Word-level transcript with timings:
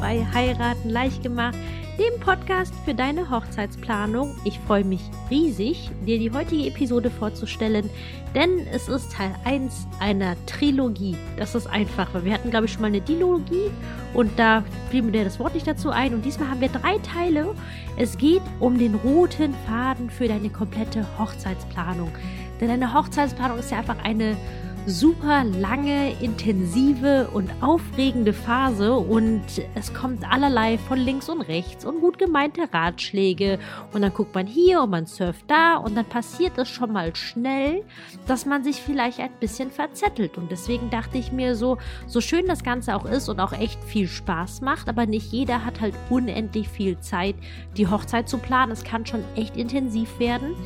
bei 0.00 0.26
Heiraten 0.32 0.88
leicht 0.88 1.22
gemacht, 1.22 1.56
dem 1.98 2.20
Podcast 2.20 2.72
für 2.84 2.94
deine 2.94 3.30
Hochzeitsplanung. 3.30 4.34
Ich 4.44 4.58
freue 4.60 4.84
mich 4.84 5.02
riesig, 5.30 5.90
dir 6.06 6.18
die 6.18 6.32
heutige 6.32 6.68
Episode 6.68 7.10
vorzustellen, 7.10 7.90
denn 8.34 8.66
es 8.72 8.88
ist 8.88 9.12
Teil 9.12 9.34
1 9.44 9.86
einer 10.00 10.36
Trilogie. 10.46 11.16
Das 11.36 11.54
ist 11.54 11.66
einfach, 11.66 12.12
weil 12.14 12.24
wir 12.24 12.32
hatten, 12.32 12.50
glaube 12.50 12.66
ich, 12.66 12.72
schon 12.72 12.82
mal 12.82 12.88
eine 12.88 13.00
Dilogie 13.00 13.70
und 14.14 14.30
da 14.38 14.64
fiel 14.90 15.02
mir 15.02 15.24
das 15.24 15.38
Wort 15.38 15.54
nicht 15.54 15.66
dazu 15.66 15.90
ein. 15.90 16.14
Und 16.14 16.24
diesmal 16.24 16.50
haben 16.50 16.60
wir 16.60 16.68
drei 16.68 16.98
Teile. 16.98 17.54
Es 17.96 18.16
geht 18.16 18.42
um 18.60 18.78
den 18.78 18.94
roten 18.94 19.54
Faden 19.66 20.10
für 20.10 20.28
deine 20.28 20.50
komplette 20.50 21.06
Hochzeitsplanung. 21.18 22.10
Denn 22.60 22.70
eine 22.70 22.94
Hochzeitsplanung 22.94 23.58
ist 23.58 23.70
ja 23.70 23.78
einfach 23.78 24.02
eine 24.04 24.36
super 24.86 25.44
lange, 25.44 26.12
intensive 26.20 27.28
und 27.32 27.50
aufregende 27.60 28.32
Phase 28.32 28.94
und 28.94 29.42
es 29.74 29.94
kommt 29.94 30.28
allerlei 30.30 30.76
von 30.76 30.98
links 30.98 31.28
und 31.28 31.40
rechts 31.42 31.84
und 31.84 32.00
gut 32.00 32.18
gemeinte 32.18 32.62
Ratschläge 32.72 33.58
und 33.92 34.02
dann 34.02 34.12
guckt 34.12 34.34
man 34.34 34.46
hier 34.46 34.82
und 34.82 34.90
man 34.90 35.06
surft 35.06 35.44
da 35.48 35.76
und 35.76 35.96
dann 35.96 36.04
passiert 36.04 36.58
es 36.58 36.68
schon 36.68 36.92
mal 36.92 37.14
schnell, 37.14 37.84
dass 38.26 38.44
man 38.44 38.64
sich 38.64 38.82
vielleicht 38.82 39.20
ein 39.20 39.30
bisschen 39.38 39.70
verzettelt 39.70 40.36
und 40.36 40.50
deswegen 40.50 40.90
dachte 40.90 41.16
ich 41.16 41.30
mir 41.30 41.54
so, 41.54 41.78
so 42.06 42.20
schön 42.20 42.46
das 42.46 42.64
Ganze 42.64 42.96
auch 42.96 43.04
ist 43.04 43.28
und 43.28 43.38
auch 43.38 43.52
echt 43.52 43.82
viel 43.84 44.08
Spaß 44.08 44.62
macht, 44.62 44.88
aber 44.88 45.06
nicht 45.06 45.32
jeder 45.32 45.64
hat 45.64 45.80
halt 45.80 45.94
unendlich 46.10 46.68
viel 46.68 46.98
Zeit, 46.98 47.36
die 47.76 47.86
Hochzeit 47.86 48.28
zu 48.28 48.38
planen. 48.38 48.72
Es 48.72 48.84
kann 48.84 49.06
schon 49.06 49.24
echt 49.36 49.56
intensiv 49.56 50.18
werden. 50.18 50.56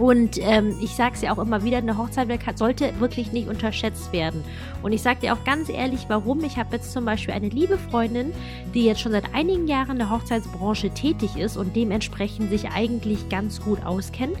Und 0.00 0.38
ähm, 0.40 0.78
ich 0.80 0.96
sage 0.96 1.14
es 1.14 1.20
ja 1.20 1.30
auch 1.30 1.38
immer 1.38 1.62
wieder, 1.62 1.76
eine 1.76 1.98
Hochzeit 1.98 2.26
sollte 2.54 2.98
wirklich 3.00 3.32
nicht 3.32 3.48
unterschätzt 3.48 4.14
werden. 4.14 4.42
Und 4.82 4.92
ich 4.92 5.02
sage 5.02 5.20
dir 5.20 5.34
auch 5.34 5.44
ganz 5.44 5.68
ehrlich, 5.68 6.06
warum. 6.08 6.42
Ich 6.42 6.56
habe 6.56 6.76
jetzt 6.76 6.92
zum 6.92 7.04
Beispiel 7.04 7.34
eine 7.34 7.50
liebe 7.50 7.76
Freundin, 7.76 8.32
die 8.72 8.86
jetzt 8.86 9.02
schon 9.02 9.12
seit 9.12 9.34
einigen 9.34 9.68
Jahren 9.68 9.90
in 9.90 9.98
der 9.98 10.08
Hochzeitsbranche 10.08 10.88
tätig 10.88 11.36
ist 11.36 11.58
und 11.58 11.76
dementsprechend 11.76 12.48
sich 12.48 12.70
eigentlich 12.70 13.28
ganz 13.28 13.60
gut 13.60 13.84
auskennt. 13.84 14.38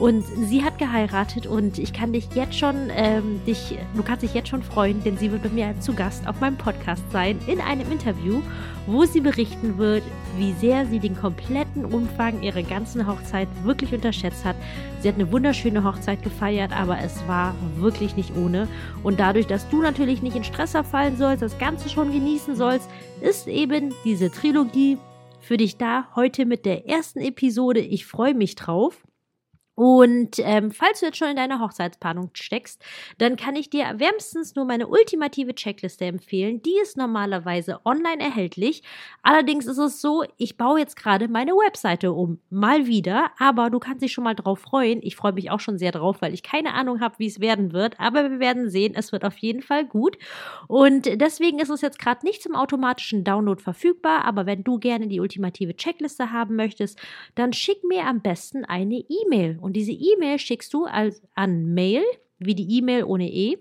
Und 0.00 0.24
sie 0.24 0.64
hat 0.64 0.78
geheiratet 0.78 1.46
und 1.46 1.78
ich 1.78 1.92
kann 1.92 2.14
dich 2.14 2.26
jetzt 2.34 2.58
schon, 2.58 2.88
ähm, 2.96 3.38
dich, 3.46 3.76
du 3.94 4.02
kannst 4.02 4.22
dich 4.22 4.32
jetzt 4.32 4.48
schon 4.48 4.62
freuen, 4.62 5.04
denn 5.04 5.18
sie 5.18 5.30
wird 5.30 5.42
bei 5.42 5.50
mir 5.50 5.78
zu 5.78 5.92
Gast 5.92 6.26
auf 6.26 6.40
meinem 6.40 6.56
Podcast 6.56 7.02
sein 7.12 7.38
in 7.46 7.60
einem 7.60 7.92
Interview, 7.92 8.40
wo 8.86 9.04
sie 9.04 9.20
berichten 9.20 9.76
wird, 9.76 10.02
wie 10.38 10.54
sehr 10.54 10.86
sie 10.86 11.00
den 11.00 11.14
kompletten 11.14 11.84
Umfang 11.84 12.42
ihrer 12.42 12.62
ganzen 12.62 13.06
Hochzeit 13.06 13.46
wirklich 13.62 13.92
unterschätzt 13.92 14.42
hat. 14.46 14.56
Sie 15.00 15.08
hat 15.08 15.16
eine 15.16 15.30
wunderschöne 15.30 15.84
Hochzeit 15.84 16.22
gefeiert, 16.22 16.72
aber 16.72 16.98
es 17.00 17.22
war 17.28 17.54
wirklich 17.76 18.16
nicht 18.16 18.34
ohne. 18.34 18.68
Und 19.02 19.20
dadurch, 19.20 19.48
dass 19.48 19.68
du 19.68 19.82
natürlich 19.82 20.22
nicht 20.22 20.34
in 20.34 20.44
Stress 20.44 20.70
verfallen 20.70 21.18
sollst, 21.18 21.42
das 21.42 21.58
Ganze 21.58 21.90
schon 21.90 22.10
genießen 22.10 22.56
sollst, 22.56 22.88
ist 23.20 23.48
eben 23.48 23.92
diese 24.04 24.30
Trilogie 24.30 24.96
für 25.40 25.58
dich 25.58 25.76
da 25.76 26.08
heute 26.16 26.46
mit 26.46 26.64
der 26.64 26.88
ersten 26.88 27.20
Episode. 27.20 27.80
Ich 27.80 28.06
freue 28.06 28.32
mich 28.32 28.54
drauf. 28.54 28.96
Und 29.80 30.38
ähm, 30.40 30.72
falls 30.72 31.00
du 31.00 31.06
jetzt 31.06 31.16
schon 31.16 31.30
in 31.30 31.36
deiner 31.36 31.58
Hochzeitsplanung 31.58 32.28
steckst, 32.34 32.84
dann 33.16 33.36
kann 33.36 33.56
ich 33.56 33.70
dir 33.70 33.94
wärmstens 33.96 34.54
nur 34.54 34.66
meine 34.66 34.88
ultimative 34.88 35.54
Checkliste 35.54 36.04
empfehlen. 36.04 36.60
Die 36.60 36.76
ist 36.82 36.98
normalerweise 36.98 37.80
online 37.86 38.22
erhältlich. 38.22 38.82
Allerdings 39.22 39.64
ist 39.64 39.78
es 39.78 40.02
so, 40.02 40.22
ich 40.36 40.58
baue 40.58 40.80
jetzt 40.80 40.96
gerade 40.96 41.28
meine 41.28 41.52
Webseite 41.52 42.12
um. 42.12 42.40
Mal 42.50 42.88
wieder. 42.88 43.30
Aber 43.38 43.70
du 43.70 43.78
kannst 43.78 44.02
dich 44.02 44.12
schon 44.12 44.24
mal 44.24 44.34
drauf 44.34 44.58
freuen. 44.58 45.00
Ich 45.02 45.16
freue 45.16 45.32
mich 45.32 45.50
auch 45.50 45.60
schon 45.60 45.78
sehr 45.78 45.92
drauf, 45.92 46.18
weil 46.20 46.34
ich 46.34 46.42
keine 46.42 46.74
Ahnung 46.74 47.00
habe, 47.00 47.14
wie 47.16 47.28
es 47.28 47.40
werden 47.40 47.72
wird. 47.72 47.98
Aber 47.98 48.30
wir 48.30 48.38
werden 48.38 48.68
sehen, 48.68 48.92
es 48.94 49.12
wird 49.12 49.24
auf 49.24 49.38
jeden 49.38 49.62
Fall 49.62 49.86
gut. 49.86 50.18
Und 50.68 51.06
deswegen 51.18 51.58
ist 51.58 51.70
es 51.70 51.80
jetzt 51.80 51.98
gerade 51.98 52.26
nicht 52.26 52.42
zum 52.42 52.54
automatischen 52.54 53.24
Download 53.24 53.62
verfügbar. 53.62 54.26
Aber 54.26 54.44
wenn 54.44 54.62
du 54.62 54.78
gerne 54.78 55.08
die 55.08 55.20
ultimative 55.20 55.74
Checkliste 55.74 56.32
haben 56.32 56.54
möchtest, 56.54 57.00
dann 57.34 57.54
schick 57.54 57.82
mir 57.82 58.04
am 58.04 58.20
besten 58.20 58.66
eine 58.66 58.96
E-Mail. 58.96 59.58
Und 59.70 59.74
diese 59.74 59.92
E-Mail 59.92 60.40
schickst 60.40 60.74
du 60.74 60.86
als, 60.86 61.22
an 61.36 61.74
Mail, 61.74 62.02
wie 62.40 62.56
die 62.56 62.76
E-Mail 62.78 63.04
ohne 63.04 63.30
E, 63.30 63.56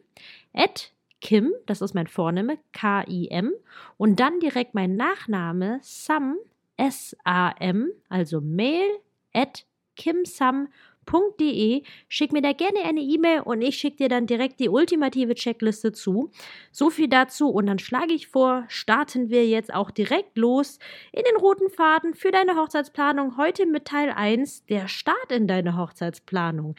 at 0.55 0.91
Kim, 1.21 1.53
das 1.67 1.83
ist 1.83 1.93
mein 1.93 2.07
Vorname, 2.07 2.57
K-I-M, 2.71 3.53
und 3.97 4.19
dann 4.19 4.39
direkt 4.39 4.73
mein 4.73 4.95
Nachname, 4.95 5.77
Sam, 5.83 6.39
S-A-M, 6.77 7.91
also 8.09 8.41
Mail 8.41 8.87
at 9.33 9.67
kimsam.com 9.97 10.69
www.ecom.de. 11.09 11.83
Schick 12.07 12.31
mir 12.31 12.41
da 12.41 12.53
gerne 12.53 12.83
eine 12.83 13.01
E-Mail 13.01 13.41
und 13.41 13.61
ich 13.61 13.77
schicke 13.77 13.97
dir 13.97 14.09
dann 14.09 14.27
direkt 14.27 14.59
die 14.59 14.69
ultimative 14.69 15.35
Checkliste 15.35 15.91
zu. 15.91 16.31
So 16.71 16.89
viel 16.89 17.07
dazu 17.07 17.49
und 17.49 17.67
dann 17.67 17.79
schlage 17.79 18.13
ich 18.13 18.27
vor, 18.27 18.65
starten 18.67 19.29
wir 19.29 19.47
jetzt 19.47 19.73
auch 19.73 19.91
direkt 19.91 20.37
los 20.37 20.79
in 21.11 21.23
den 21.23 21.37
roten 21.39 21.69
Faden 21.69 22.13
für 22.13 22.31
deine 22.31 22.55
Hochzeitsplanung. 22.55 23.37
Heute 23.37 23.65
mit 23.65 23.85
Teil 23.85 24.11
1, 24.11 24.65
der 24.65 24.87
Start 24.87 25.31
in 25.31 25.47
deine 25.47 25.77
Hochzeitsplanung. 25.77 26.75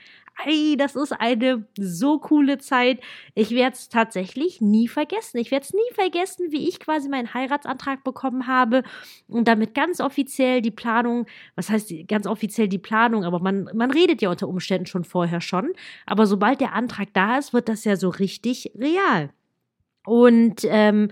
Ey, 0.47 0.77
das 0.77 0.97
ist 0.97 1.13
eine 1.13 1.67
so 1.79 2.19
coole 2.19 2.59
Zeit. 2.59 3.01
Ich 3.35 3.51
werde 3.51 3.75
es 3.75 3.89
tatsächlich 3.89 4.61
nie 4.61 4.89
vergessen. 4.89 5.39
Ich 5.39 5.51
werde 5.51 5.65
es 5.65 5.73
nie 5.73 5.95
vergessen, 5.95 6.47
wie 6.51 6.69
ich 6.69 6.81
quasi 6.81 7.09
meinen 7.09 7.35
Heiratsantrag 7.35 8.05
bekommen 8.05 8.47
habe 8.47 8.83
und 9.29 9.49
damit 9.49 9.75
ganz 9.75 10.01
offiziell 10.01 10.63
die 10.63 10.71
Planung, 10.71 11.27
was 11.57 11.71
heißt 11.71 11.93
ganz 12.09 12.27
offiziell 12.27 12.69
die 12.69 12.79
Planung, 12.79 13.25
aber 13.25 13.41
man, 13.41 13.69
man 13.75 13.91
redet 13.91 14.23
ja 14.23 14.31
unter 14.31 14.49
Umständen 14.49 14.87
schon 14.87 15.05
vorher 15.05 15.41
schon. 15.41 15.73
Aber 16.07 16.27
sobald 16.27 16.61
der 16.61 16.75
Antrag 16.75 17.09
da 17.13 17.39
ist, 17.39 17.53
wird 17.53 17.69
das 17.69 17.85
ja 17.85 17.97
so 17.97 18.09
richtig 18.09 18.73
real. 18.79 19.31
Und 20.05 20.63
ähm, 20.65 21.11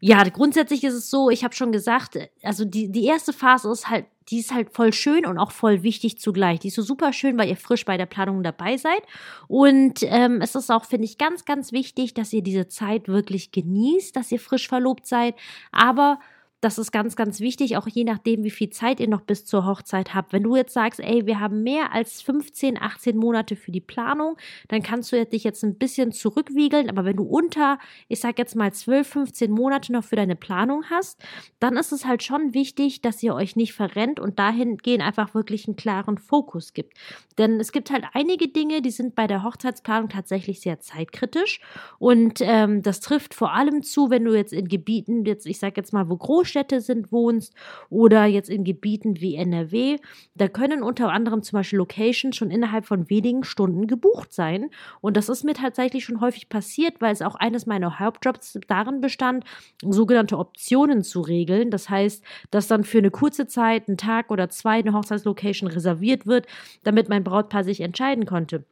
ja, 0.00 0.22
grundsätzlich 0.24 0.84
ist 0.84 0.94
es 0.94 1.10
so, 1.10 1.30
ich 1.30 1.44
habe 1.44 1.54
schon 1.54 1.72
gesagt, 1.72 2.18
also 2.42 2.64
die, 2.64 2.90
die 2.92 3.06
erste 3.06 3.32
Phase 3.32 3.70
ist 3.70 3.88
halt 3.88 4.06
die 4.30 4.40
ist 4.40 4.54
halt 4.54 4.70
voll 4.70 4.92
schön 4.92 5.26
und 5.26 5.38
auch 5.38 5.50
voll 5.50 5.82
wichtig 5.82 6.18
zugleich. 6.18 6.60
Die 6.60 6.68
ist 6.68 6.74
so 6.74 6.82
super 6.82 7.12
schön, 7.12 7.36
weil 7.38 7.48
ihr 7.48 7.56
frisch 7.56 7.84
bei 7.84 7.96
der 7.96 8.06
Planung 8.06 8.42
dabei 8.42 8.76
seid. 8.76 9.02
Und 9.48 10.02
ähm, 10.02 10.40
es 10.40 10.54
ist 10.54 10.70
auch, 10.70 10.84
finde 10.84 11.04
ich, 11.04 11.18
ganz, 11.18 11.44
ganz 11.44 11.72
wichtig, 11.72 12.14
dass 12.14 12.32
ihr 12.32 12.42
diese 12.42 12.68
Zeit 12.68 13.08
wirklich 13.08 13.52
genießt, 13.52 14.16
dass 14.16 14.32
ihr 14.32 14.40
frisch 14.40 14.68
verlobt 14.68 15.06
seid. 15.06 15.34
Aber 15.72 16.18
das 16.64 16.78
ist 16.78 16.92
ganz, 16.92 17.14
ganz 17.14 17.40
wichtig, 17.40 17.76
auch 17.76 17.86
je 17.86 18.04
nachdem, 18.04 18.42
wie 18.42 18.50
viel 18.50 18.70
Zeit 18.70 18.98
ihr 18.98 19.08
noch 19.08 19.20
bis 19.20 19.44
zur 19.44 19.66
Hochzeit 19.66 20.14
habt. 20.14 20.32
Wenn 20.32 20.44
du 20.44 20.56
jetzt 20.56 20.72
sagst, 20.72 20.98
ey, 20.98 21.26
wir 21.26 21.38
haben 21.38 21.62
mehr 21.62 21.92
als 21.92 22.22
15, 22.22 22.80
18 22.80 23.18
Monate 23.18 23.54
für 23.54 23.70
die 23.70 23.82
Planung, 23.82 24.38
dann 24.68 24.82
kannst 24.82 25.12
du 25.12 25.26
dich 25.26 25.44
jetzt 25.44 25.62
ein 25.62 25.76
bisschen 25.76 26.10
zurückwiegeln. 26.10 26.88
Aber 26.88 27.04
wenn 27.04 27.16
du 27.16 27.24
unter, 27.24 27.78
ich 28.08 28.20
sag 28.20 28.38
jetzt 28.38 28.56
mal 28.56 28.72
12, 28.72 29.06
15 29.06 29.50
Monate 29.50 29.92
noch 29.92 30.04
für 30.04 30.16
deine 30.16 30.36
Planung 30.36 30.84
hast, 30.88 31.22
dann 31.60 31.76
ist 31.76 31.92
es 31.92 32.06
halt 32.06 32.22
schon 32.22 32.54
wichtig, 32.54 33.02
dass 33.02 33.22
ihr 33.22 33.34
euch 33.34 33.56
nicht 33.56 33.74
verrennt 33.74 34.18
und 34.18 34.38
dahingehend 34.38 35.02
einfach 35.02 35.34
wirklich 35.34 35.68
einen 35.68 35.76
klaren 35.76 36.16
Fokus 36.16 36.72
gibt. 36.72 36.96
Denn 37.36 37.60
es 37.60 37.72
gibt 37.72 37.90
halt 37.90 38.04
einige 38.14 38.48
Dinge, 38.48 38.80
die 38.80 38.90
sind 38.90 39.14
bei 39.14 39.26
der 39.26 39.42
Hochzeitsplanung 39.42 40.08
tatsächlich 40.08 40.62
sehr 40.62 40.80
zeitkritisch. 40.80 41.60
Und 41.98 42.38
ähm, 42.40 42.80
das 42.80 43.00
trifft 43.00 43.34
vor 43.34 43.52
allem 43.52 43.82
zu, 43.82 44.08
wenn 44.08 44.24
du 44.24 44.34
jetzt 44.34 44.54
in 44.54 44.68
Gebieten, 44.68 45.26
jetzt, 45.26 45.44
ich 45.44 45.58
sag 45.58 45.76
jetzt 45.76 45.92
mal, 45.92 46.08
wo 46.08 46.16
groß 46.16 46.53
Großstädte 46.54 46.80
sind, 46.80 47.10
wohnst 47.10 47.52
oder 47.90 48.26
jetzt 48.26 48.48
in 48.48 48.64
Gebieten 48.64 49.20
wie 49.20 49.34
NRW, 49.34 49.98
da 50.34 50.48
können 50.48 50.82
unter 50.82 51.10
anderem 51.10 51.42
zum 51.42 51.58
Beispiel 51.58 51.78
Locations 51.78 52.36
schon 52.36 52.50
innerhalb 52.50 52.86
von 52.86 53.10
wenigen 53.10 53.42
Stunden 53.44 53.86
gebucht 53.86 54.32
sein. 54.32 54.70
Und 55.00 55.16
das 55.16 55.28
ist 55.28 55.44
mir 55.44 55.54
tatsächlich 55.54 56.04
schon 56.04 56.20
häufig 56.20 56.48
passiert, 56.48 57.00
weil 57.00 57.12
es 57.12 57.22
auch 57.22 57.34
eines 57.34 57.66
meiner 57.66 57.98
Hauptjobs 57.98 58.58
darin 58.68 59.00
bestand, 59.00 59.44
sogenannte 59.82 60.38
Optionen 60.38 61.02
zu 61.02 61.20
regeln. 61.20 61.70
Das 61.70 61.90
heißt, 61.90 62.22
dass 62.50 62.68
dann 62.68 62.84
für 62.84 62.98
eine 62.98 63.10
kurze 63.10 63.46
Zeit, 63.46 63.88
einen 63.88 63.96
Tag 63.96 64.30
oder 64.30 64.48
zwei, 64.48 64.78
eine 64.78 64.92
Hochzeitslocation 64.92 65.68
reserviert 65.68 66.26
wird, 66.26 66.46
damit 66.84 67.08
mein 67.08 67.24
Brautpaar 67.24 67.64
sich 67.64 67.80
entscheiden 67.80 68.26
konnte. 68.26 68.64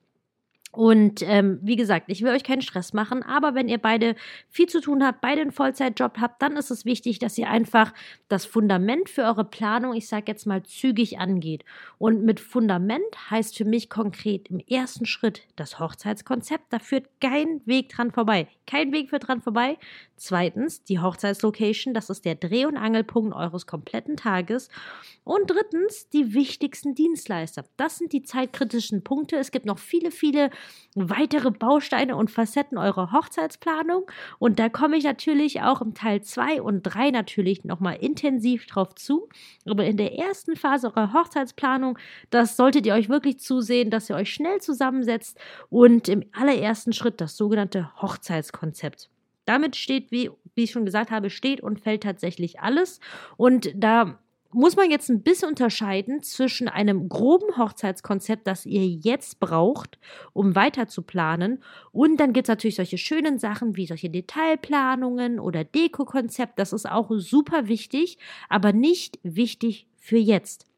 Und 0.75 1.21
ähm, 1.21 1.59
wie 1.61 1.77
gesagt, 1.77 2.07
ich 2.09 2.23
will 2.23 2.31
euch 2.33 2.45
keinen 2.45 2.63
Stress 2.63 2.95
machen, 2.95 3.23
aber 3.23 3.55
wenn 3.55 3.69
ihr 3.69 3.77
beide 3.77 4.17
viel 4.49 4.69
zu 4.69 4.81
tun 4.81 5.05
habt, 5.05 5.21
beide 5.21 5.43
einen 5.43 5.53
Vollzeitjob 5.53 6.17
habt, 6.19 6.41
dann 6.41 6.57
ist 6.57 6.71
es 6.71 6.87
wichtig, 6.87 7.19
dass 7.19 7.37
ihr 7.37 7.51
einfach 7.51 7.93
das 8.29 8.47
Fundament 8.47 9.11
für 9.11 9.25
eure 9.25 9.45
Planung, 9.45 9.93
ich 9.93 10.09
sage 10.09 10.25
jetzt 10.29 10.47
mal, 10.47 10.63
zügig 10.63 11.19
angeht. 11.19 11.67
Und 11.99 12.25
mit 12.25 12.41
Fundament 12.41 13.05
heißt 13.31 13.55
für 13.55 13.67
mich 13.67 13.91
konkret 13.91 14.49
im 14.49 14.61
ersten 14.61 15.05
Schritt 15.05 15.43
das 15.57 15.79
Hochzeitskonzept. 15.79 16.73
Da 16.73 16.79
führt 16.79 17.07
kein 17.21 17.61
Weg 17.67 17.91
dran 17.91 18.11
vorbei. 18.11 18.49
Kein 18.67 18.93
Weg 18.93 19.11
führt 19.11 19.29
dran 19.29 19.43
vorbei. 19.43 19.77
Zweitens 20.17 20.85
die 20.85 21.01
Hochzeitslocation, 21.01 21.93
das 21.93 22.09
ist 22.09 22.25
der 22.25 22.37
Dreh- 22.37 22.65
und 22.65 22.79
Angelpunkt 22.79 23.35
eures 23.35 23.67
kompletten 23.67 24.17
Tages. 24.17 24.71
Und 25.25 25.51
drittens 25.51 26.09
die 26.09 26.33
wichtigsten 26.33 26.95
Dienstleister. 26.95 27.65
Das 27.77 27.99
sind 27.99 28.13
die 28.13 28.23
zeitkritischen 28.23 29.05
Punkte. 29.05 29.37
Es 29.37 29.51
gibt 29.51 29.67
noch 29.67 29.79
viele, 29.79 30.11
viele 30.11 30.51
weitere 30.95 31.51
Bausteine 31.51 32.17
und 32.17 32.31
Facetten 32.31 32.79
eurer 32.79 33.13
Hochzeitsplanung. 33.13 34.11
Und 34.39 34.59
da 34.59 34.69
komme 34.69 34.97
ich 34.97 35.05
natürlich 35.05 35.63
auch 35.63 35.81
im 35.81 35.95
Teil 35.95 36.23
2 36.23 36.61
und 36.63 36.83
3 36.83 37.11
natürlich 37.11 37.65
nochmal 37.65 37.97
intensiv 38.01 38.67
drauf 38.67 38.95
zu. 38.95 39.29
Aber 39.67 39.85
in 39.85 39.97
der 39.97 40.19
ersten 40.19 40.57
Phase 40.57 40.89
eurer 40.89 41.13
Hochzeitsplanung, 41.13 41.99
das 42.31 42.57
solltet 42.57 42.87
ihr 42.87 42.95
euch 42.95 43.09
wirklich 43.09 43.39
zusehen, 43.39 43.91
dass 43.91 44.11
ihr 44.11 44.17
euch 44.17 44.33
schnell 44.33 44.61
zusammensetzt 44.61 45.39
und 45.71 46.09
im 46.09 46.25
allerersten 46.33 46.93
Schritt 46.93 47.21
das 47.21 47.37
sogenannte 47.37 47.91
Hochzeitskonzept. 48.01 49.09
Damit 49.45 49.75
steht, 49.75 50.13
wie 50.13 50.31
wie 50.55 50.65
ich 50.65 50.71
schon 50.71 50.85
gesagt 50.85 51.11
habe, 51.11 51.31
steht 51.31 51.61
und 51.61 51.81
fällt 51.81 52.03
tatsächlich 52.03 52.61
alles. 52.61 53.01
Und 53.37 53.73
da 53.75 54.19
muss 54.53 54.77
man 54.77 54.91
jetzt 54.91 55.09
ein 55.09 55.23
bisschen 55.23 55.49
unterscheiden 55.49 56.23
zwischen 56.23 56.69
einem 56.69 57.09
groben 57.09 57.57
Hochzeitskonzept, 57.57 58.47
das 58.47 58.67
ihr 58.67 58.87
jetzt 58.87 59.41
braucht, 59.41 59.99
um 60.33 60.55
weiter 60.55 60.89
zu 60.89 61.03
planen. 61.03 61.63
Und 61.93 62.19
dann 62.19 62.33
gibt 62.33 62.47
es 62.47 62.53
natürlich 62.53 62.77
solche 62.77 62.99
schönen 62.99 63.39
Sachen 63.39 63.77
wie 63.77 63.87
solche 63.87 64.11
Detailplanungen 64.11 65.41
oder 65.41 65.65
Dekokonzept. 65.65 66.59
Das 66.59 66.73
ist 66.73 66.89
auch 66.89 67.11
super 67.11 67.69
wichtig, 67.69 68.19
aber 68.49 68.73
nicht 68.73 69.19
wichtig 69.23 69.87
für 69.97 70.19
jetzt. 70.19 70.72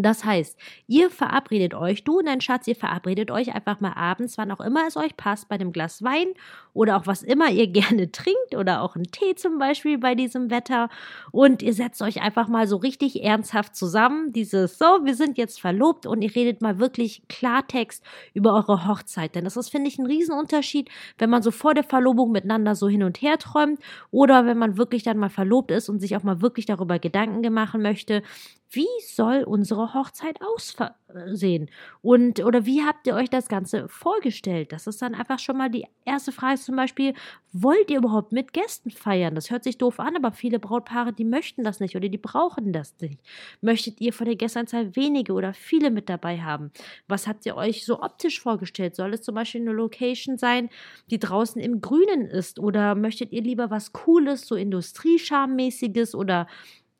Das 0.00 0.24
heißt, 0.24 0.56
ihr 0.86 1.10
verabredet 1.10 1.74
euch, 1.74 2.04
du 2.04 2.20
und 2.20 2.26
dein 2.26 2.40
Schatz, 2.40 2.68
ihr 2.68 2.76
verabredet 2.76 3.32
euch 3.32 3.52
einfach 3.52 3.80
mal 3.80 3.94
abends, 3.94 4.38
wann 4.38 4.52
auch 4.52 4.60
immer 4.60 4.86
es 4.86 4.96
euch 4.96 5.16
passt, 5.16 5.48
bei 5.48 5.56
einem 5.56 5.72
Glas 5.72 6.04
Wein 6.04 6.28
oder 6.72 6.96
auch 6.96 7.08
was 7.08 7.24
immer 7.24 7.50
ihr 7.50 7.66
gerne 7.72 8.12
trinkt 8.12 8.54
oder 8.56 8.82
auch 8.82 8.94
einen 8.94 9.10
Tee 9.10 9.34
zum 9.34 9.58
Beispiel 9.58 9.98
bei 9.98 10.14
diesem 10.14 10.50
Wetter. 10.50 10.88
Und 11.32 11.62
ihr 11.64 11.74
setzt 11.74 12.00
euch 12.00 12.22
einfach 12.22 12.46
mal 12.46 12.68
so 12.68 12.76
richtig 12.76 13.24
ernsthaft 13.24 13.74
zusammen. 13.74 14.32
Dieses, 14.32 14.78
so, 14.78 14.84
wir 15.02 15.16
sind 15.16 15.36
jetzt 15.36 15.60
verlobt 15.60 16.06
und 16.06 16.22
ihr 16.22 16.32
redet 16.32 16.62
mal 16.62 16.78
wirklich 16.78 17.26
Klartext 17.28 18.04
über 18.34 18.54
eure 18.54 18.86
Hochzeit. 18.86 19.34
Denn 19.34 19.42
das 19.42 19.56
ist, 19.56 19.68
finde 19.68 19.88
ich, 19.88 19.98
ein 19.98 20.06
Riesenunterschied, 20.06 20.90
wenn 21.18 21.28
man 21.28 21.42
so 21.42 21.50
vor 21.50 21.74
der 21.74 21.84
Verlobung 21.84 22.30
miteinander 22.30 22.76
so 22.76 22.88
hin 22.88 23.02
und 23.02 23.20
her 23.20 23.36
träumt 23.38 23.80
oder 24.12 24.46
wenn 24.46 24.58
man 24.58 24.78
wirklich 24.78 25.02
dann 25.02 25.18
mal 25.18 25.28
verlobt 25.28 25.72
ist 25.72 25.88
und 25.88 25.98
sich 25.98 26.16
auch 26.16 26.22
mal 26.22 26.40
wirklich 26.40 26.66
darüber 26.66 27.00
Gedanken 27.00 27.52
machen 27.52 27.82
möchte, 27.82 28.22
wie 28.70 28.86
soll 29.06 29.44
unsere 29.44 29.94
Hochzeit 29.94 30.40
aussehen? 30.42 31.70
Und, 32.02 32.44
oder 32.44 32.66
wie 32.66 32.82
habt 32.84 33.06
ihr 33.06 33.14
euch 33.14 33.30
das 33.30 33.48
Ganze 33.48 33.88
vorgestellt? 33.88 34.72
Das 34.72 34.86
ist 34.86 35.00
dann 35.00 35.14
einfach 35.14 35.38
schon 35.38 35.56
mal 35.56 35.70
die 35.70 35.86
erste 36.04 36.32
Frage 36.32 36.60
zum 36.60 36.76
Beispiel, 36.76 37.14
wollt 37.52 37.90
ihr 37.90 37.98
überhaupt 37.98 38.32
mit 38.32 38.52
Gästen 38.52 38.90
feiern? 38.90 39.34
Das 39.34 39.50
hört 39.50 39.64
sich 39.64 39.78
doof 39.78 39.98
an, 40.00 40.16
aber 40.16 40.32
viele 40.32 40.58
Brautpaare, 40.58 41.14
die 41.14 41.24
möchten 41.24 41.64
das 41.64 41.80
nicht 41.80 41.96
oder 41.96 42.08
die 42.10 42.18
brauchen 42.18 42.72
das 42.72 42.94
nicht. 43.00 43.20
Möchtet 43.62 44.00
ihr 44.02 44.12
von 44.12 44.26
der 44.26 44.36
Gästanzahl 44.36 44.94
wenige 44.96 45.32
oder 45.32 45.54
viele 45.54 45.90
mit 45.90 46.10
dabei 46.10 46.40
haben? 46.42 46.70
Was 47.06 47.26
habt 47.26 47.46
ihr 47.46 47.56
euch 47.56 47.86
so 47.86 48.02
optisch 48.02 48.40
vorgestellt? 48.40 48.96
Soll 48.96 49.14
es 49.14 49.22
zum 49.22 49.34
Beispiel 49.34 49.62
eine 49.62 49.72
Location 49.72 50.36
sein, 50.36 50.68
die 51.10 51.18
draußen 51.18 51.60
im 51.60 51.80
Grünen 51.80 52.26
ist? 52.26 52.58
Oder 52.58 52.94
möchtet 52.94 53.32
ihr 53.32 53.42
lieber 53.42 53.70
was 53.70 53.92
Cooles, 53.92 54.46
so 54.46 54.56
Industriescharmmäßiges 54.56 56.14
oder 56.14 56.46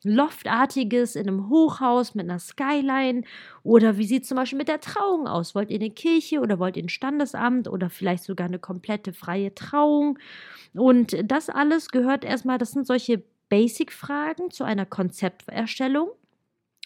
Loftartiges 0.03 1.15
in 1.15 1.27
einem 1.27 1.49
Hochhaus 1.49 2.15
mit 2.15 2.25
einer 2.29 2.39
Skyline? 2.39 3.23
Oder 3.63 3.97
wie 3.97 4.05
sieht 4.05 4.23
es 4.23 4.29
zum 4.29 4.37
Beispiel 4.37 4.57
mit 4.57 4.67
der 4.67 4.79
Trauung 4.81 5.27
aus? 5.27 5.55
Wollt 5.55 5.69
ihr 5.71 5.79
eine 5.79 5.91
Kirche 5.91 6.39
oder 6.39 6.59
wollt 6.59 6.77
ihr 6.77 6.83
ein 6.83 6.89
Standesamt 6.89 7.67
oder 7.67 7.89
vielleicht 7.89 8.23
sogar 8.23 8.47
eine 8.47 8.59
komplette 8.59 9.13
freie 9.13 9.53
Trauung? 9.55 10.17
Und 10.73 11.15
das 11.23 11.49
alles 11.49 11.89
gehört 11.89 12.23
erstmal, 12.25 12.57
das 12.57 12.71
sind 12.71 12.87
solche 12.87 13.23
Basic-Fragen 13.49 14.51
zu 14.51 14.63
einer 14.63 14.85
Konzepterstellung. 14.85 16.09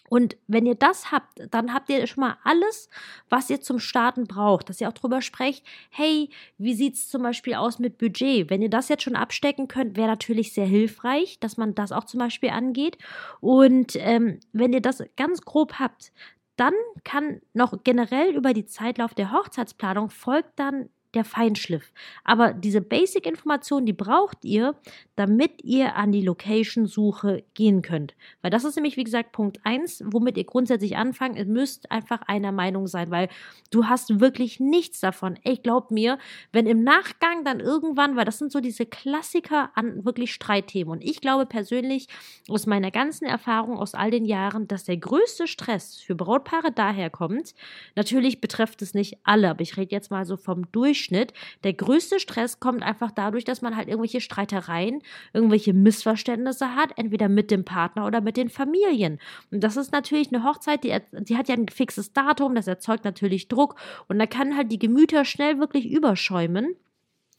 Und 0.08 0.36
wenn 0.46 0.66
ihr 0.66 0.74
das 0.74 1.10
habt, 1.12 1.40
dann 1.50 1.72
habt 1.72 1.88
ihr 1.88 2.06
schon 2.06 2.22
mal 2.22 2.36
alles, 2.44 2.88
was 3.28 3.50
ihr 3.50 3.60
zum 3.60 3.78
Starten 3.78 4.24
braucht. 4.24 4.68
Dass 4.68 4.80
ihr 4.80 4.88
auch 4.88 4.92
drüber 4.92 5.22
sprecht, 5.22 5.64
hey, 5.90 6.30
wie 6.58 6.74
sieht 6.74 6.94
es 6.94 7.08
zum 7.08 7.22
Beispiel 7.22 7.54
aus 7.54 7.78
mit 7.78 7.98
Budget? 7.98 8.50
Wenn 8.50 8.62
ihr 8.62 8.70
das 8.70 8.88
jetzt 8.88 9.02
schon 9.02 9.16
abstecken 9.16 9.68
könnt, 9.68 9.96
wäre 9.96 10.08
natürlich 10.08 10.52
sehr 10.52 10.66
hilfreich, 10.66 11.38
dass 11.40 11.56
man 11.56 11.74
das 11.74 11.92
auch 11.92 12.04
zum 12.04 12.20
Beispiel 12.20 12.50
angeht. 12.50 12.98
Und 13.40 13.96
ähm, 13.96 14.40
wenn 14.52 14.72
ihr 14.72 14.82
das 14.82 15.02
ganz 15.16 15.40
grob 15.42 15.74
habt, 15.78 16.12
dann 16.56 16.74
kann 17.02 17.40
noch 17.52 17.82
generell 17.82 18.34
über 18.34 18.52
die 18.52 18.66
Zeitlauf 18.66 19.14
der 19.14 19.32
Hochzeitsplanung 19.32 20.10
folgt 20.10 20.58
dann 20.58 20.88
der 21.14 21.24
Feinschliff. 21.24 21.92
Aber 22.24 22.52
diese 22.52 22.80
Basic-Information, 22.80 23.86
die 23.86 23.92
braucht 23.92 24.44
ihr, 24.44 24.74
damit 25.16 25.62
ihr 25.64 25.96
an 25.96 26.12
die 26.12 26.22
Location-Suche 26.22 27.44
gehen 27.54 27.82
könnt. 27.82 28.14
Weil 28.42 28.50
das 28.50 28.64
ist 28.64 28.74
nämlich, 28.76 28.96
wie 28.96 29.04
gesagt, 29.04 29.32
Punkt 29.32 29.60
1, 29.64 30.04
womit 30.06 30.36
ihr 30.36 30.44
grundsätzlich 30.44 30.96
anfangt. 30.96 31.38
Ihr 31.38 31.46
müsst 31.46 31.90
einfach 31.90 32.22
einer 32.22 32.52
Meinung 32.52 32.86
sein, 32.86 33.10
weil 33.10 33.28
du 33.70 33.86
hast 33.86 34.20
wirklich 34.20 34.60
nichts 34.60 35.00
davon. 35.00 35.38
Ey, 35.44 35.56
glaub 35.56 35.90
mir, 35.90 36.18
wenn 36.52 36.66
im 36.66 36.82
Nachgang 36.82 37.44
dann 37.44 37.60
irgendwann, 37.60 38.16
weil 38.16 38.24
das 38.24 38.38
sind 38.38 38.52
so 38.52 38.60
diese 38.60 38.86
Klassiker 38.86 39.70
an 39.74 40.04
wirklich 40.04 40.32
Streitthemen. 40.34 40.92
Und 40.92 41.04
ich 41.04 41.20
glaube 41.20 41.46
persönlich 41.46 42.08
aus 42.48 42.66
meiner 42.66 42.90
ganzen 42.90 43.24
Erfahrung 43.24 43.78
aus 43.78 43.94
all 43.94 44.10
den 44.10 44.24
Jahren, 44.24 44.68
dass 44.68 44.84
der 44.84 44.96
größte 44.96 45.46
Stress 45.46 45.96
für 45.96 46.14
Brautpaare 46.14 46.72
daherkommt. 46.72 47.54
Natürlich 47.94 48.40
betrifft 48.40 48.82
es 48.82 48.94
nicht 48.94 49.18
alle, 49.24 49.50
aber 49.50 49.62
ich 49.62 49.76
rede 49.76 49.94
jetzt 49.94 50.10
mal 50.10 50.24
so 50.24 50.36
vom 50.36 50.70
Durchschnitt 50.72 51.03
Durchschnitt. 51.04 51.32
Der 51.64 51.72
größte 51.72 52.20
Stress 52.20 52.60
kommt 52.60 52.82
einfach 52.82 53.10
dadurch, 53.10 53.44
dass 53.44 53.62
man 53.62 53.76
halt 53.76 53.88
irgendwelche 53.88 54.20
Streitereien, 54.20 55.02
irgendwelche 55.32 55.72
Missverständnisse 55.72 56.74
hat, 56.74 56.96
entweder 56.96 57.28
mit 57.28 57.50
dem 57.50 57.64
Partner 57.64 58.06
oder 58.06 58.20
mit 58.20 58.36
den 58.36 58.48
Familien. 58.48 59.18
Und 59.50 59.62
das 59.62 59.76
ist 59.76 59.92
natürlich 59.92 60.32
eine 60.32 60.44
Hochzeit, 60.44 60.84
die, 60.84 60.96
die 61.12 61.36
hat 61.36 61.48
ja 61.48 61.54
ein 61.54 61.68
fixes 61.68 62.12
Datum, 62.12 62.54
das 62.54 62.66
erzeugt 62.66 63.04
natürlich 63.04 63.48
Druck 63.48 63.76
und 64.08 64.18
da 64.18 64.26
kann 64.26 64.56
halt 64.56 64.72
die 64.72 64.78
Gemüter 64.78 65.24
schnell 65.24 65.58
wirklich 65.58 65.90
überschäumen. 65.90 66.76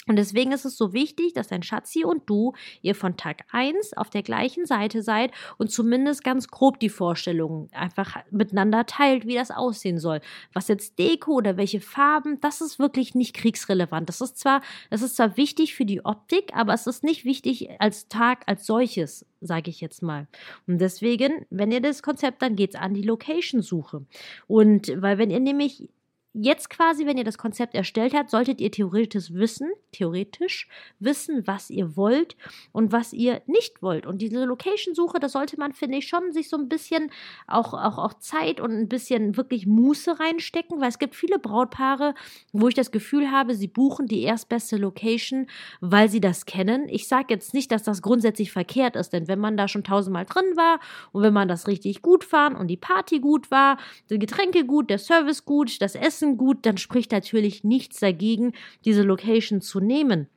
Und 0.07 0.17
deswegen 0.17 0.51
ist 0.51 0.65
es 0.65 0.77
so 0.77 0.93
wichtig, 0.93 1.33
dass 1.33 1.47
dein 1.47 1.63
Schatzi 1.63 2.05
und 2.05 2.29
du 2.29 2.53
ihr 2.83 2.93
von 2.93 3.17
Tag 3.17 3.45
1 3.51 3.93
auf 3.93 4.11
der 4.11 4.21
gleichen 4.21 4.67
Seite 4.67 5.01
seid 5.01 5.31
und 5.57 5.71
zumindest 5.71 6.23
ganz 6.23 6.47
grob 6.47 6.79
die 6.79 6.89
Vorstellungen 6.89 7.69
einfach 7.73 8.17
miteinander 8.29 8.85
teilt, 8.85 9.25
wie 9.25 9.33
das 9.33 9.49
aussehen 9.49 9.97
soll. 9.97 10.21
Was 10.53 10.67
jetzt 10.67 10.99
Deko 10.99 11.33
oder 11.33 11.57
welche 11.57 11.81
Farben, 11.81 12.39
das 12.39 12.61
ist 12.61 12.77
wirklich 12.77 13.15
nicht 13.15 13.35
kriegsrelevant. 13.35 14.07
Das 14.07 14.21
ist 14.21 14.37
zwar, 14.37 14.61
das 14.91 15.01
ist 15.01 15.15
zwar 15.15 15.37
wichtig 15.37 15.73
für 15.73 15.85
die 15.85 16.05
Optik, 16.05 16.51
aber 16.53 16.73
es 16.73 16.85
ist 16.85 17.03
nicht 17.03 17.25
wichtig 17.25 17.69
als 17.79 18.07
Tag 18.07 18.43
als 18.45 18.67
solches, 18.67 19.25
sage 19.41 19.71
ich 19.71 19.81
jetzt 19.81 20.03
mal. 20.03 20.27
Und 20.67 20.77
deswegen, 20.77 21.47
wenn 21.49 21.71
ihr 21.71 21.81
das 21.81 22.03
Konzept, 22.03 22.43
dann 22.43 22.55
geht's 22.55 22.75
an 22.75 22.93
die 22.93 23.01
Location-Suche. 23.01 24.05
Und 24.45 24.93
weil 25.01 25.17
wenn 25.17 25.31
ihr 25.31 25.39
nämlich 25.39 25.89
jetzt 26.35 26.69
quasi, 26.69 27.05
wenn 27.05 27.17
ihr 27.17 27.23
das 27.23 27.37
Konzept 27.37 27.75
erstellt 27.75 28.13
habt, 28.13 28.29
solltet 28.29 28.59
ihr 28.59 28.71
theoretisch 28.71 29.33
wissen, 29.33 29.69
theoretisch 29.91 30.67
wissen, 30.99 31.47
was 31.47 31.69
ihr 31.69 31.95
wollt 31.95 32.35
und 32.73 32.91
was 32.91 33.13
ihr 33.13 33.41
nicht 33.45 33.81
wollt. 33.81 34.05
Und 34.05 34.21
diese 34.21 34.43
Location-Suche, 34.43 35.19
das 35.19 35.31
sollte 35.31 35.57
man, 35.57 35.73
finde 35.73 35.97
ich, 35.97 36.07
schon 36.07 36.33
sich 36.33 36.49
so 36.49 36.57
ein 36.57 36.67
bisschen 36.67 37.09
auch, 37.47 37.73
auch, 37.73 37.97
auch 37.97 38.13
Zeit 38.15 38.59
und 38.59 38.71
ein 38.71 38.89
bisschen 38.89 39.37
wirklich 39.37 39.65
Muße 39.65 40.19
reinstecken, 40.19 40.81
weil 40.81 40.89
es 40.89 40.99
gibt 40.99 41.15
viele 41.15 41.39
Brautpaare, 41.39 42.13
wo 42.51 42.67
ich 42.67 42.75
das 42.75 42.91
Gefühl 42.91 43.31
habe, 43.31 43.55
sie 43.55 43.67
buchen 43.67 44.07
die 44.07 44.23
erstbeste 44.23 44.77
Location, 44.77 45.47
weil 45.79 46.09
sie 46.09 46.21
das 46.21 46.45
kennen. 46.45 46.89
Ich 46.89 47.07
sage 47.07 47.27
jetzt 47.29 47.53
nicht, 47.53 47.71
dass 47.71 47.83
das 47.83 48.01
grundsätzlich 48.01 48.51
verkehrt 48.51 48.95
ist, 48.95 49.13
denn 49.13 49.27
wenn 49.27 49.39
man 49.39 49.55
da 49.55 49.67
schon 49.67 49.83
tausendmal 49.83 50.25
drin 50.25 50.55
war 50.55 50.79
und 51.13 51.23
wenn 51.23 51.33
man 51.33 51.47
das 51.47 51.67
richtig 51.67 52.01
gut 52.01 52.23
fand 52.23 52.57
und 52.57 52.67
die 52.67 52.77
Party 52.77 53.19
gut 53.19 53.51
war, 53.51 53.77
die 54.09 54.19
Getränke 54.19 54.65
gut, 54.65 54.89
der 54.89 54.99
Service 54.99 55.45
gut, 55.45 55.81
das 55.81 55.95
Essen 55.95 56.24
Essen 56.25 56.37
gut, 56.37 56.65
dann 56.65 56.77
spricht 56.77 57.11
natürlich 57.11 57.63
nichts 57.63 57.99
dagegen, 57.99 58.53
diese 58.83 59.03
Location 59.03 59.61
zu 59.61 59.79
nehmen. 59.79 60.27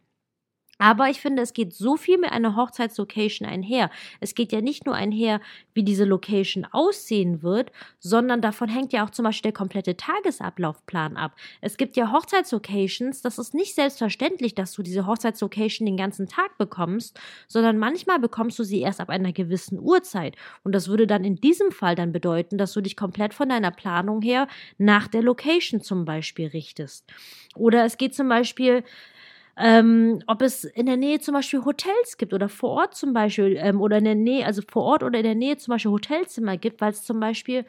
Aber 0.79 1.11
ich 1.11 1.21
finde, 1.21 1.43
es 1.43 1.53
geht 1.53 1.75
so 1.75 1.97
viel 1.97 2.19
mit 2.19 2.31
einer 2.31 2.57
Hochzeitslocation 2.57 3.49
einher. 3.49 3.91
Es 4.21 4.35
geht 4.35 4.53
ja 4.53 4.61
nicht 4.61 4.87
nur 4.87 4.95
einher, 4.95 5.41
wie 5.75 5.83
diese 5.83 6.05
Location 6.05 6.67
aussehen 6.71 7.43
wird, 7.43 7.73
sondern 7.99 8.41
davon 8.41 8.69
hängt 8.69 8.93
ja 8.93 9.05
auch 9.05 9.11
zum 9.11 9.25
Beispiel 9.25 9.51
der 9.51 9.59
komplette 9.59 9.97
Tagesablaufplan 9.97 11.17
ab. 11.17 11.35
Es 11.61 11.77
gibt 11.77 11.97
ja 11.97 12.13
Hochzeitslocations, 12.13 13.23
das 13.23 13.39
ist 13.39 13.55
nicht 13.55 13.75
selbstverständlich, 13.75 14.55
dass 14.55 14.73
du 14.73 14.83
diese 14.83 15.07
Hochzeitslocation 15.07 15.85
den 15.87 15.97
ganzen 15.97 16.29
Tag 16.29 16.57
bekommst, 16.59 17.19
sondern 17.49 17.79
manchmal 17.79 18.21
bekommst 18.21 18.59
du 18.59 18.63
sie 18.63 18.81
erst 18.81 19.01
ab 19.01 19.11
einer 19.11 19.33
gewissen 19.33 19.79
Uhrzeit. 19.81 20.37
Und 20.63 20.75
das 20.75 20.89
würde 20.89 21.07
dann 21.07 21.25
in 21.25 21.37
diesem 21.37 21.73
Fall 21.73 21.97
dann 21.97 22.13
bedeuten, 22.13 22.57
dass 22.57 22.73
du 22.73 22.81
dich 22.81 22.97
komplett 22.97 23.35
von 23.35 23.49
deiner 23.49 23.71
Planung 23.73 24.23
her 24.23 24.47
nach 24.79 25.09
der 25.09 25.23
Location 25.23 25.81
zum 25.81 26.05
Beispiel 26.05 26.49
richtest. 26.49 27.05
Oder 27.57 27.85
es 27.85 27.97
geht 27.97 28.15
zum 28.15 28.29
Beispiel, 28.29 28.85
ähm, 29.59 30.23
ob 30.27 30.43
es 30.43 30.65
in 30.65 30.87
der 30.87 30.97
Nähe 30.97 31.21
zum 31.21 31.35
Beispiel 31.35 31.65
Hotels 31.65 32.17
gibt 32.17 32.33
oder 32.33 32.49
vor 32.49 32.71
Ort 32.71 32.95
zum 32.95 33.13
Beispiel 33.13 33.57
ähm, 33.59 33.81
oder 33.81 33.99
in 33.99 34.05
der 34.05 34.15
Nähe, 34.15 34.47
also 34.47 34.63
vor 34.69 34.85
Ort 34.85 35.03
oder 35.03 35.19
in 35.19 35.25
der 35.25 35.35
Nähe 35.35 35.57
zum 35.57 35.73
Beispiel 35.73 35.91
Hotelzimmer 35.91 36.57
gibt, 36.57 36.81
weil 36.81 36.93
es 36.93 37.05
zum 37.05 37.21
Beispiel, 37.21 37.65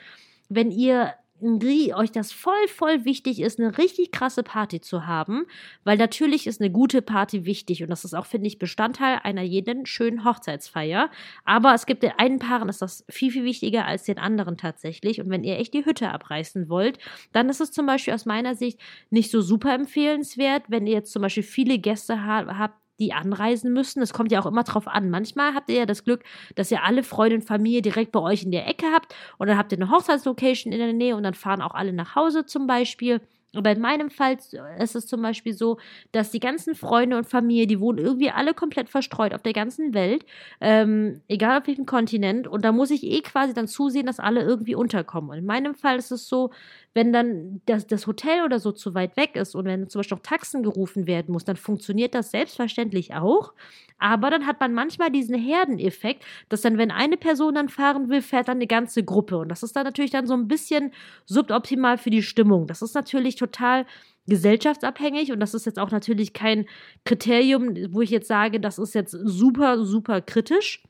wenn 0.49 0.71
ihr 0.71 1.13
euch 1.41 2.11
das 2.11 2.31
voll, 2.31 2.67
voll 2.67 3.05
wichtig 3.05 3.41
ist, 3.41 3.59
eine 3.59 3.77
richtig 3.77 4.11
krasse 4.11 4.43
Party 4.43 4.81
zu 4.81 5.07
haben, 5.07 5.45
weil 5.83 5.97
natürlich 5.97 6.47
ist 6.47 6.61
eine 6.61 6.71
gute 6.71 7.01
Party 7.01 7.45
wichtig 7.45 7.83
und 7.83 7.89
das 7.89 8.05
ist 8.05 8.13
auch, 8.13 8.25
finde 8.25 8.47
ich, 8.47 8.59
Bestandteil 8.59 9.19
einer 9.23 9.41
jeden 9.41 9.85
schönen 9.85 10.25
Hochzeitsfeier. 10.25 11.09
Aber 11.45 11.73
es 11.73 11.85
gibt 11.85 12.03
den 12.03 12.13
einen 12.17 12.39
Paaren, 12.39 12.69
ist 12.69 12.81
das 12.81 13.05
viel, 13.09 13.31
viel 13.31 13.43
wichtiger 13.43 13.85
als 13.85 14.03
den 14.03 14.17
anderen 14.17 14.57
tatsächlich. 14.57 15.21
Und 15.21 15.29
wenn 15.29 15.43
ihr 15.43 15.57
echt 15.57 15.73
die 15.73 15.85
Hütte 15.85 16.09
abreißen 16.09 16.69
wollt, 16.69 16.99
dann 17.31 17.49
ist 17.49 17.61
es 17.61 17.71
zum 17.71 17.85
Beispiel 17.85 18.13
aus 18.13 18.25
meiner 18.25 18.55
Sicht 18.55 18.79
nicht 19.09 19.31
so 19.31 19.41
super 19.41 19.73
empfehlenswert, 19.73 20.63
wenn 20.67 20.87
ihr 20.87 20.93
jetzt 20.93 21.11
zum 21.11 21.21
Beispiel 21.21 21.43
viele 21.43 21.79
Gäste 21.79 22.25
habt, 22.25 22.75
die 22.99 23.13
anreisen 23.13 23.73
müssen. 23.73 24.01
Es 24.01 24.13
kommt 24.13 24.31
ja 24.31 24.39
auch 24.41 24.45
immer 24.45 24.63
drauf 24.63 24.87
an. 24.87 25.09
Manchmal 25.09 25.53
habt 25.53 25.69
ihr 25.69 25.77
ja 25.77 25.85
das 25.85 26.03
Glück, 26.03 26.23
dass 26.55 26.71
ihr 26.71 26.83
alle 26.83 27.03
Freunde 27.03 27.37
und 27.37 27.43
Familie 27.43 27.81
direkt 27.81 28.11
bei 28.11 28.19
euch 28.19 28.43
in 28.43 28.51
der 28.51 28.67
Ecke 28.67 28.87
habt 28.93 29.15
und 29.37 29.47
dann 29.47 29.57
habt 29.57 29.71
ihr 29.71 29.77
eine 29.77 29.89
Hochzeitslocation 29.89 30.73
in 30.73 30.79
der 30.79 30.93
Nähe 30.93 31.15
und 31.15 31.23
dann 31.23 31.33
fahren 31.33 31.61
auch 31.61 31.73
alle 31.73 31.93
nach 31.93 32.15
Hause 32.15 32.45
zum 32.45 32.67
Beispiel. 32.67 33.21
Aber 33.55 33.71
in 33.71 33.81
meinem 33.81 34.11
Fall 34.11 34.37
ist 34.79 34.95
es 34.95 35.07
zum 35.07 35.23
Beispiel 35.23 35.53
so, 35.53 35.79
dass 36.11 36.29
die 36.29 36.39
ganzen 36.39 36.75
Freunde 36.75 37.17
und 37.17 37.25
Familie, 37.25 37.65
die 37.65 37.79
wohnen 37.79 37.97
irgendwie 37.97 38.29
alle 38.29 38.53
komplett 38.53 38.89
verstreut 38.89 39.33
auf 39.33 39.41
der 39.41 39.53
ganzen 39.53 39.95
Welt, 39.95 40.23
ähm, 40.61 41.21
egal 41.27 41.59
auf 41.59 41.67
welchem 41.67 41.87
Kontinent. 41.87 42.47
Und 42.47 42.63
da 42.63 42.71
muss 42.71 42.91
ich 42.91 43.03
eh 43.03 43.21
quasi 43.21 43.55
dann 43.55 43.67
zusehen, 43.67 44.05
dass 44.05 44.19
alle 44.19 44.41
irgendwie 44.43 44.75
unterkommen. 44.75 45.31
Und 45.31 45.37
in 45.39 45.45
meinem 45.45 45.73
Fall 45.73 45.97
ist 45.97 46.11
es 46.11 46.27
so, 46.27 46.51
wenn 46.93 47.11
dann 47.11 47.61
das, 47.65 47.87
das 47.87 48.05
Hotel 48.05 48.43
oder 48.43 48.59
so 48.59 48.71
zu 48.71 48.93
weit 48.93 49.17
weg 49.17 49.35
ist 49.35 49.55
und 49.55 49.65
wenn 49.65 49.89
zum 49.89 49.99
Beispiel 49.99 50.17
noch 50.17 50.23
Taxen 50.23 50.61
gerufen 50.61 51.07
werden 51.07 51.31
muss, 51.31 51.43
dann 51.43 51.55
funktioniert 51.57 52.13
das 52.13 52.31
selbstverständlich 52.31 53.15
auch. 53.15 53.53
Aber 53.99 54.29
dann 54.29 54.47
hat 54.47 54.59
man 54.59 54.73
manchmal 54.73 55.11
diesen 55.11 55.35
Herdeneffekt, 55.35 56.23
dass 56.47 56.61
dann, 56.61 56.77
wenn 56.77 56.91
eine 56.91 57.17
Person 57.17 57.55
dann 57.55 57.69
fahren 57.69 58.09
will, 58.09 58.21
fährt 58.21 58.47
dann 58.47 58.57
eine 58.57 58.67
ganze 58.67 59.03
Gruppe. 59.03 59.37
Und 59.37 59.49
das 59.49 59.61
ist 59.61 59.75
dann 59.75 59.83
natürlich 59.83 60.11
dann 60.11 60.25
so 60.25 60.33
ein 60.33 60.47
bisschen 60.47 60.91
suboptimal 61.25 61.97
für 61.97 62.09
die 62.09 62.23
Stimmung. 62.23 62.65
Das 62.67 62.81
ist 62.81 62.95
natürlich 62.95 63.35
total 63.35 63.85
gesellschaftsabhängig 64.25 65.31
und 65.31 65.39
das 65.39 65.53
ist 65.53 65.65
jetzt 65.65 65.79
auch 65.79 65.91
natürlich 65.91 66.33
kein 66.33 66.65
Kriterium, 67.03 67.75
wo 67.91 68.01
ich 68.01 68.11
jetzt 68.11 68.27
sage, 68.27 68.59
das 68.59 68.77
ist 68.77 68.95
jetzt 68.95 69.11
super, 69.11 69.83
super 69.83 70.21
kritisch. 70.21 70.83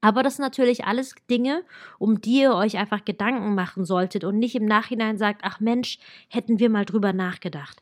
Aber 0.00 0.24
das 0.24 0.36
sind 0.36 0.42
natürlich 0.42 0.84
alles 0.84 1.14
Dinge, 1.30 1.62
um 1.98 2.20
die 2.20 2.40
ihr 2.40 2.54
euch 2.54 2.76
einfach 2.76 3.04
Gedanken 3.04 3.54
machen 3.54 3.84
solltet 3.84 4.24
und 4.24 4.38
nicht 4.38 4.56
im 4.56 4.64
Nachhinein 4.64 5.16
sagt, 5.16 5.42
ach 5.44 5.60
Mensch, 5.60 5.98
hätten 6.28 6.58
wir 6.58 6.70
mal 6.70 6.84
drüber 6.84 7.12
nachgedacht. 7.12 7.81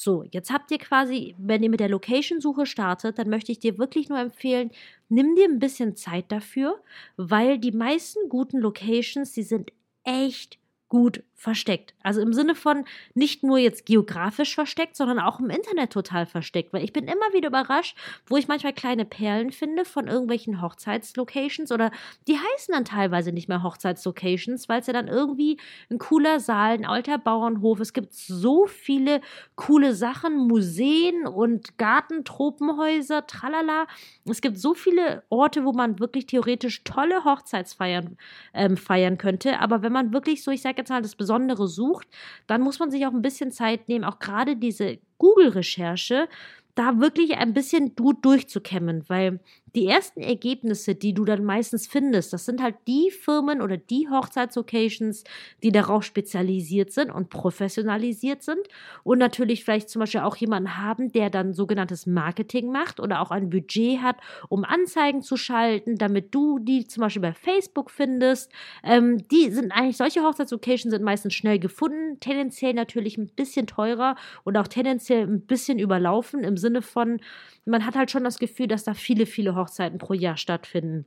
So, 0.00 0.22
jetzt 0.30 0.52
habt 0.52 0.70
ihr 0.70 0.78
quasi, 0.78 1.34
wenn 1.38 1.60
ihr 1.64 1.70
mit 1.70 1.80
der 1.80 1.88
Location-Suche 1.88 2.66
startet, 2.66 3.18
dann 3.18 3.28
möchte 3.28 3.50
ich 3.50 3.58
dir 3.58 3.78
wirklich 3.78 4.08
nur 4.08 4.20
empfehlen, 4.20 4.70
nimm 5.08 5.34
dir 5.34 5.46
ein 5.46 5.58
bisschen 5.58 5.96
Zeit 5.96 6.30
dafür, 6.30 6.80
weil 7.16 7.58
die 7.58 7.72
meisten 7.72 8.28
guten 8.28 8.58
Locations, 8.58 9.32
die 9.32 9.42
sind 9.42 9.72
echt 10.04 10.60
gut 10.88 11.22
versteckt. 11.38 11.94
Also 12.02 12.20
im 12.20 12.32
Sinne 12.32 12.56
von 12.56 12.84
nicht 13.14 13.44
nur 13.44 13.58
jetzt 13.58 13.86
geografisch 13.86 14.56
versteckt, 14.56 14.96
sondern 14.96 15.20
auch 15.20 15.38
im 15.38 15.50
Internet 15.50 15.92
total 15.92 16.26
versteckt. 16.26 16.72
Weil 16.72 16.82
ich 16.82 16.92
bin 16.92 17.04
immer 17.04 17.32
wieder 17.32 17.48
überrascht, 17.48 17.96
wo 18.26 18.36
ich 18.36 18.48
manchmal 18.48 18.72
kleine 18.72 19.04
Perlen 19.04 19.52
finde 19.52 19.84
von 19.84 20.08
irgendwelchen 20.08 20.60
Hochzeitslocations 20.60 21.70
oder 21.70 21.92
die 22.26 22.36
heißen 22.36 22.74
dann 22.74 22.84
teilweise 22.84 23.30
nicht 23.30 23.48
mehr 23.48 23.62
Hochzeitslocations, 23.62 24.68
weil 24.68 24.80
es 24.80 24.88
ja 24.88 24.92
dann 24.92 25.06
irgendwie 25.06 25.60
ein 25.90 25.98
cooler 25.98 26.40
Saal, 26.40 26.72
ein 26.72 26.86
alter 26.86 27.18
Bauernhof. 27.18 27.78
Es 27.78 27.92
gibt 27.92 28.12
so 28.12 28.66
viele 28.66 29.20
coole 29.54 29.94
Sachen, 29.94 30.48
Museen 30.48 31.26
und 31.26 31.78
Gartentropenhäuser, 31.78 33.28
tralala. 33.28 33.86
Es 34.24 34.40
gibt 34.40 34.58
so 34.58 34.74
viele 34.74 35.22
Orte, 35.28 35.64
wo 35.64 35.72
man 35.72 36.00
wirklich 36.00 36.26
theoretisch 36.26 36.82
tolle 36.82 37.24
Hochzeitsfeiern 37.24 38.16
ähm, 38.54 38.76
feiern 38.76 39.18
könnte. 39.18 39.60
Aber 39.60 39.82
wenn 39.82 39.92
man 39.92 40.12
wirklich 40.12 40.42
so, 40.42 40.50
ich 40.50 40.62
sage 40.62 40.77
jetzt 40.78 40.90
mal, 40.90 41.02
das 41.02 41.16
Besondere 41.16 41.68
sucht, 41.68 42.08
dann 42.46 42.62
muss 42.62 42.78
man 42.78 42.90
sich 42.90 43.06
auch 43.06 43.12
ein 43.12 43.22
bisschen 43.22 43.52
Zeit 43.52 43.88
nehmen, 43.88 44.04
auch 44.04 44.18
gerade 44.18 44.56
diese 44.56 44.98
Google-Recherche, 45.18 46.28
da 46.74 47.00
wirklich 47.00 47.36
ein 47.36 47.54
bisschen 47.54 47.96
gut 47.96 48.24
durchzukämmen, 48.24 49.04
weil 49.08 49.40
die 49.74 49.86
ersten 49.86 50.20
Ergebnisse, 50.20 50.94
die 50.94 51.14
du 51.14 51.24
dann 51.24 51.44
meistens 51.44 51.86
findest, 51.86 52.32
das 52.32 52.44
sind 52.44 52.62
halt 52.62 52.76
die 52.86 53.10
Firmen 53.10 53.60
oder 53.60 53.76
die 53.76 54.08
Hochzeitslocations, 54.08 55.24
die 55.62 55.72
darauf 55.72 56.04
spezialisiert 56.04 56.92
sind 56.92 57.10
und 57.10 57.30
professionalisiert 57.30 58.42
sind 58.42 58.60
und 59.04 59.18
natürlich 59.18 59.64
vielleicht 59.64 59.90
zum 59.90 60.00
Beispiel 60.00 60.20
auch 60.20 60.36
jemanden 60.36 60.78
haben, 60.78 61.12
der 61.12 61.30
dann 61.30 61.54
sogenanntes 61.54 62.06
Marketing 62.06 62.70
macht 62.70 63.00
oder 63.00 63.20
auch 63.20 63.30
ein 63.30 63.50
Budget 63.50 64.00
hat, 64.00 64.16
um 64.48 64.64
Anzeigen 64.64 65.22
zu 65.22 65.36
schalten, 65.36 65.96
damit 65.96 66.34
du 66.34 66.58
die 66.58 66.86
zum 66.86 67.02
Beispiel 67.02 67.22
bei 67.22 67.32
Facebook 67.32 67.90
findest. 67.90 68.50
Ähm, 68.82 69.26
die 69.28 69.50
sind 69.50 69.72
eigentlich, 69.72 69.96
solche 69.96 70.22
Hochzeitslocations 70.22 70.92
sind 70.92 71.04
meistens 71.04 71.34
schnell 71.34 71.58
gefunden, 71.58 72.20
tendenziell 72.20 72.74
natürlich 72.74 73.18
ein 73.18 73.28
bisschen 73.28 73.66
teurer 73.66 74.16
und 74.44 74.56
auch 74.56 74.68
tendenziell 74.68 75.26
ein 75.26 75.42
bisschen 75.42 75.78
überlaufen 75.78 76.44
im 76.44 76.56
Sinne 76.56 76.82
von, 76.82 77.20
man 77.68 77.84
hat 77.84 77.96
halt 77.96 78.10
schon 78.10 78.24
das 78.24 78.38
Gefühl, 78.38 78.66
dass 78.66 78.84
da 78.84 78.94
viele, 78.94 79.26
viele 79.26 79.54
Hochzeiten 79.68 79.98
pro 79.98 80.14
Jahr 80.14 80.36
stattfinden. 80.36 81.06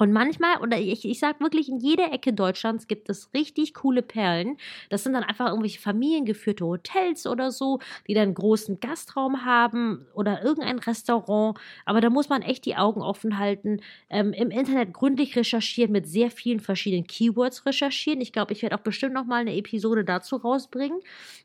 Und 0.00 0.12
manchmal, 0.12 0.56
oder 0.62 0.78
ich, 0.78 1.04
ich 1.04 1.18
sage 1.18 1.40
wirklich, 1.40 1.68
in 1.68 1.78
jeder 1.78 2.10
Ecke 2.10 2.32
Deutschlands 2.32 2.88
gibt 2.88 3.10
es 3.10 3.34
richtig 3.34 3.74
coole 3.74 4.00
Perlen. 4.00 4.56
Das 4.88 5.04
sind 5.04 5.12
dann 5.12 5.24
einfach 5.24 5.48
irgendwelche 5.48 5.78
familiengeführte 5.78 6.64
Hotels 6.64 7.26
oder 7.26 7.50
so, 7.50 7.80
die 8.08 8.14
dann 8.14 8.22
einen 8.22 8.34
großen 8.34 8.80
Gastraum 8.80 9.44
haben 9.44 10.06
oder 10.14 10.42
irgendein 10.42 10.78
Restaurant. 10.78 11.58
Aber 11.84 12.00
da 12.00 12.08
muss 12.08 12.30
man 12.30 12.40
echt 12.40 12.64
die 12.64 12.76
Augen 12.76 13.02
offen 13.02 13.36
halten. 13.36 13.82
Ähm, 14.08 14.32
Im 14.32 14.50
Internet 14.50 14.94
gründlich 14.94 15.36
recherchieren, 15.36 15.92
mit 15.92 16.06
sehr 16.06 16.30
vielen 16.30 16.60
verschiedenen 16.60 17.06
Keywords 17.06 17.66
recherchieren. 17.66 18.22
Ich 18.22 18.32
glaube, 18.32 18.54
ich 18.54 18.62
werde 18.62 18.76
auch 18.76 18.82
bestimmt 18.82 19.12
noch 19.12 19.26
mal 19.26 19.42
eine 19.42 19.54
Episode 19.54 20.06
dazu 20.06 20.36
rausbringen, 20.36 21.00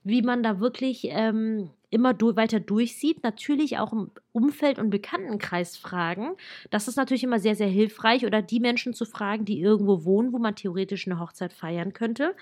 wie 0.06 0.22
man 0.22 0.44
da 0.44 0.62
wirklich 0.62 1.10
ähm, 1.10 1.72
immer 1.90 2.14
du 2.14 2.36
weiter 2.36 2.60
durchsieht. 2.60 3.24
Natürlich 3.24 3.78
auch 3.78 3.94
im 3.94 4.12
Umfeld- 4.32 4.80
und 4.80 4.90
Bekanntenkreis 4.90 5.78
fragen. 5.78 6.36
Das 6.70 6.88
ist 6.88 6.96
natürlich 6.96 7.24
immer 7.24 7.40
sehr, 7.40 7.56
sehr 7.56 7.68
hilfreich. 7.68 8.26
Oder 8.26 8.42
die 8.42 8.60
Menschen 8.60 8.94
zu 8.94 9.06
fragen, 9.06 9.46
die 9.46 9.60
irgendwo 9.60 10.06
wohnen, 10.06 10.34
wo 10.34 10.40
man 10.40 10.56
theoretisch 10.56 11.08
eine 11.08 11.20
Hochzeit 11.20 11.54
feiern 11.54 11.94
könnte. 11.94 12.36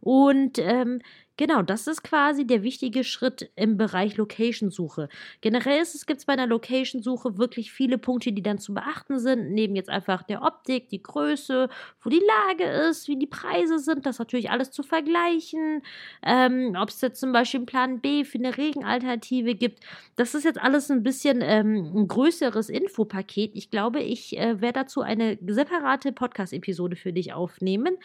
Und 0.00 0.58
ähm, 0.58 1.00
Genau, 1.40 1.62
das 1.62 1.86
ist 1.86 2.02
quasi 2.02 2.46
der 2.46 2.62
wichtige 2.62 3.02
Schritt 3.02 3.50
im 3.56 3.78
Bereich 3.78 4.18
Location-Suche. 4.18 5.08
Generell 5.40 5.84
gibt 6.06 6.18
es 6.18 6.26
bei 6.26 6.34
einer 6.34 6.46
Location-Suche 6.46 7.38
wirklich 7.38 7.72
viele 7.72 7.96
Punkte, 7.96 8.32
die 8.32 8.42
dann 8.42 8.58
zu 8.58 8.74
beachten 8.74 9.18
sind. 9.18 9.50
Neben 9.52 9.74
jetzt 9.74 9.88
einfach 9.88 10.22
der 10.22 10.42
Optik, 10.42 10.90
die 10.90 11.02
Größe, 11.02 11.70
wo 12.02 12.10
die 12.10 12.20
Lage 12.20 12.64
ist, 12.90 13.08
wie 13.08 13.18
die 13.18 13.26
Preise 13.26 13.78
sind, 13.78 14.04
das 14.04 14.18
natürlich 14.18 14.50
alles 14.50 14.70
zu 14.70 14.82
vergleichen. 14.82 15.80
Ähm, 16.22 16.76
Ob 16.78 16.90
es 16.90 17.00
jetzt 17.00 17.18
zum 17.18 17.32
Beispiel 17.32 17.60
einen 17.60 17.66
Plan 17.66 18.00
B 18.00 18.24
für 18.24 18.36
eine 18.36 18.58
Regenalternative 18.58 19.54
gibt. 19.54 19.80
Das 20.16 20.34
ist 20.34 20.44
jetzt 20.44 20.60
alles 20.60 20.90
ein 20.90 21.02
bisschen 21.02 21.40
ähm, 21.40 21.90
ein 21.94 22.06
größeres 22.06 22.68
Infopaket. 22.68 23.52
Ich 23.54 23.70
glaube, 23.70 24.00
ich 24.00 24.36
äh, 24.36 24.60
werde 24.60 24.80
dazu 24.80 25.00
eine 25.00 25.38
separate 25.46 26.12
Podcast-Episode 26.12 26.96
für 26.96 27.14
dich 27.14 27.32
aufnehmen. 27.32 27.96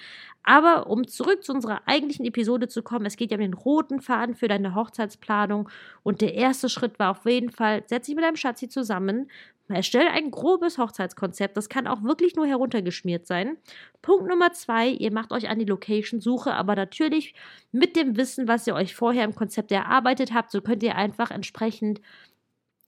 Aber 0.46 0.88
um 0.88 1.08
zurück 1.08 1.44
zu 1.44 1.52
unserer 1.52 1.82
eigentlichen 1.88 2.24
Episode 2.24 2.68
zu 2.68 2.84
kommen, 2.84 3.06
es 3.06 3.18
geht 3.18 3.25
ja 3.32 3.38
um 3.38 3.42
den 3.42 3.54
roten 3.54 4.02
Faden 4.02 4.36
für 4.36 4.48
deine 4.48 4.76
Hochzeitsplanung. 4.76 5.70
Und 6.04 6.22
der 6.22 6.34
erste 6.34 6.70
Schritt 6.70 7.00
war 7.00 7.12
auf 7.12 7.26
jeden 7.26 7.52
Fall, 7.52 7.84
setz 7.88 8.06
dich 8.06 8.16
mit 8.16 8.24
deinem 8.24 8.36
Schatzi 8.36 8.70
zusammen, 8.70 9.30
erstell 9.68 10.08
ein 10.08 10.32
grobes 10.32 10.78
Hochzeitskonzept. 10.78 11.58
Das 11.58 11.70
kann 11.70 11.88
auch 11.88 12.04
wirklich 12.04 12.36
nur 12.36 12.46
heruntergeschmiert 12.46 13.26
sein. 13.26 13.58
Punkt 14.02 14.28
Nummer 14.28 14.54
zwei, 14.54 14.90
ihr 14.90 15.12
macht 15.12 15.32
euch 15.32 15.50
an 15.50 15.60
die 15.60 15.66
Location-Suche, 15.66 16.54
aber 16.54 16.76
natürlich 16.76 17.34
mit 17.72 17.96
dem 17.96 18.18
Wissen, 18.18 18.48
was 18.48 18.68
ihr 18.68 18.76
euch 18.76 18.96
vorher 18.96 19.24
im 19.24 19.36
Konzept 19.36 19.72
erarbeitet 19.72 20.34
habt, 20.34 20.52
so 20.52 20.62
könnt 20.62 20.84
ihr 20.84 20.96
einfach 20.96 21.32
entsprechend 21.32 22.02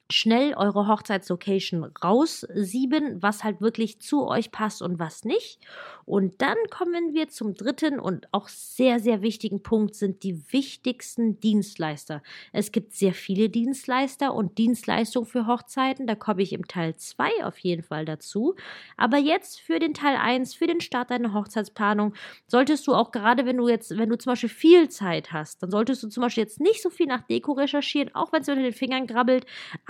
schnell 0.09 0.53
eure 0.55 0.87
Hochzeitslocation 0.87 1.83
raussieben, 2.03 3.21
was 3.21 3.43
halt 3.43 3.61
wirklich 3.61 3.99
zu 3.99 4.25
euch 4.27 4.51
passt 4.51 4.81
und 4.81 4.99
was 4.99 5.25
nicht. 5.25 5.59
Und 6.05 6.41
dann 6.41 6.55
kommen 6.69 7.13
wir 7.13 7.27
zum 7.27 7.53
dritten 7.53 7.99
und 7.99 8.27
auch 8.31 8.47
sehr, 8.47 8.99
sehr 9.01 9.21
wichtigen 9.21 9.61
Punkt, 9.61 9.93
sind 9.93 10.23
die 10.23 10.41
wichtigsten 10.53 11.41
Dienstleister. 11.41 12.23
Es 12.53 12.71
gibt 12.71 12.93
sehr 12.93 13.13
viele 13.13 13.49
Dienstleister 13.49 14.33
und 14.33 14.57
Dienstleistungen 14.57 15.27
für 15.27 15.47
Hochzeiten. 15.47 16.07
Da 16.07 16.15
komme 16.15 16.43
ich 16.43 16.53
im 16.53 16.65
Teil 16.65 16.95
2 16.95 17.43
auf 17.43 17.59
jeden 17.59 17.83
Fall 17.83 18.05
dazu. 18.05 18.55
Aber 18.95 19.17
jetzt 19.17 19.59
für 19.59 19.79
den 19.79 19.93
Teil 19.93 20.15
1, 20.15 20.55
für 20.55 20.67
den 20.67 20.79
Start 20.79 21.11
deiner 21.11 21.33
Hochzeitsplanung, 21.33 22.13
solltest 22.47 22.87
du 22.87 22.93
auch 22.93 23.11
gerade, 23.11 23.45
wenn 23.45 23.57
du 23.57 23.67
jetzt, 23.67 23.97
wenn 23.97 24.09
du 24.09 24.17
zum 24.17 24.31
Beispiel 24.31 24.49
viel 24.49 24.87
Zeit 24.87 25.33
hast, 25.33 25.61
dann 25.61 25.71
solltest 25.71 26.03
du 26.03 26.07
zum 26.07 26.21
Beispiel 26.21 26.43
jetzt 26.43 26.61
nicht 26.61 26.81
so 26.81 26.89
viel 26.89 27.07
nach 27.07 27.23
Deko 27.23 27.51
recherchieren, 27.51 28.15
auch 28.15 28.31
wenn 28.31 28.43
es 28.43 28.47
unter 28.47 28.61
den 28.61 28.71
Fingern 28.71 29.07
grabbelt, 29.07 29.45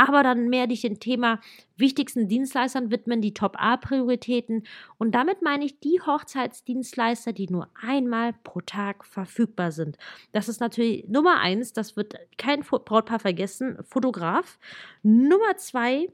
aber 0.07 0.23
dann 0.23 0.49
mehr 0.49 0.67
dich 0.67 0.81
dem 0.81 0.99
Thema 0.99 1.39
wichtigsten 1.75 2.27
Dienstleistern 2.27 2.91
widmen, 2.91 3.21
die 3.21 3.33
Top-A-Prioritäten. 3.33 4.63
Und 4.97 5.11
damit 5.13 5.41
meine 5.41 5.65
ich 5.65 5.79
die 5.79 6.01
Hochzeitsdienstleister, 6.01 7.33
die 7.33 7.47
nur 7.49 7.69
einmal 7.81 8.33
pro 8.43 8.61
Tag 8.61 9.05
verfügbar 9.05 9.71
sind. 9.71 9.97
Das 10.31 10.47
ist 10.47 10.61
natürlich 10.61 11.07
Nummer 11.07 11.39
eins, 11.39 11.73
das 11.73 11.97
wird 11.97 12.15
kein 12.37 12.61
Brautpaar 12.61 13.19
vergessen, 13.19 13.77
Fotograf. 13.83 14.57
Nummer 15.03 15.57
zwei, 15.57 16.07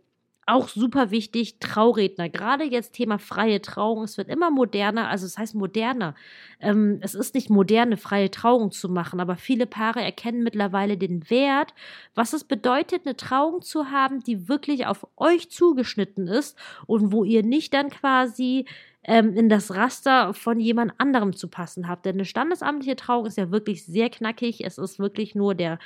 auch 0.45 0.67
super 0.67 1.11
wichtig, 1.11 1.59
Trauredner. 1.59 2.29
Gerade 2.29 2.63
jetzt 2.63 2.93
Thema 2.93 3.17
freie 3.17 3.61
Trauung. 3.61 4.03
Es 4.03 4.17
wird 4.17 4.29
immer 4.29 4.51
moderner, 4.51 5.09
also 5.09 5.25
es 5.25 5.37
heißt 5.37 5.55
moderner. 5.55 6.15
Ähm, 6.59 6.99
es 7.01 7.15
ist 7.15 7.35
nicht 7.35 7.49
moderne, 7.49 7.97
freie 7.97 8.31
Trauung 8.31 8.71
zu 8.71 8.89
machen, 8.89 9.19
aber 9.19 9.37
viele 9.37 9.65
Paare 9.65 10.01
erkennen 10.01 10.43
mittlerweile 10.43 10.97
den 10.97 11.29
Wert, 11.29 11.73
was 12.15 12.33
es 12.33 12.43
bedeutet, 12.43 13.05
eine 13.05 13.15
Trauung 13.15 13.61
zu 13.61 13.91
haben, 13.91 14.21
die 14.21 14.49
wirklich 14.49 14.85
auf 14.85 15.07
euch 15.15 15.49
zugeschnitten 15.49 16.27
ist 16.27 16.57
und 16.87 17.11
wo 17.11 17.23
ihr 17.23 17.43
nicht 17.43 17.73
dann 17.73 17.89
quasi 17.89 18.65
ähm, 19.05 19.35
in 19.35 19.49
das 19.49 19.75
Raster 19.75 20.33
von 20.33 20.59
jemand 20.59 20.93
anderem 20.97 21.35
zu 21.35 21.47
passen 21.47 21.87
habt. 21.87 22.05
Denn 22.05 22.15
eine 22.15 22.25
standesamtliche 22.25 22.95
Trauung 22.95 23.25
ist 23.25 23.37
ja 23.37 23.51
wirklich 23.51 23.85
sehr 23.85 24.09
knackig. 24.09 24.63
Es 24.65 24.77
ist 24.77 24.99
wirklich 24.99 25.35
nur 25.35 25.55
der 25.55 25.79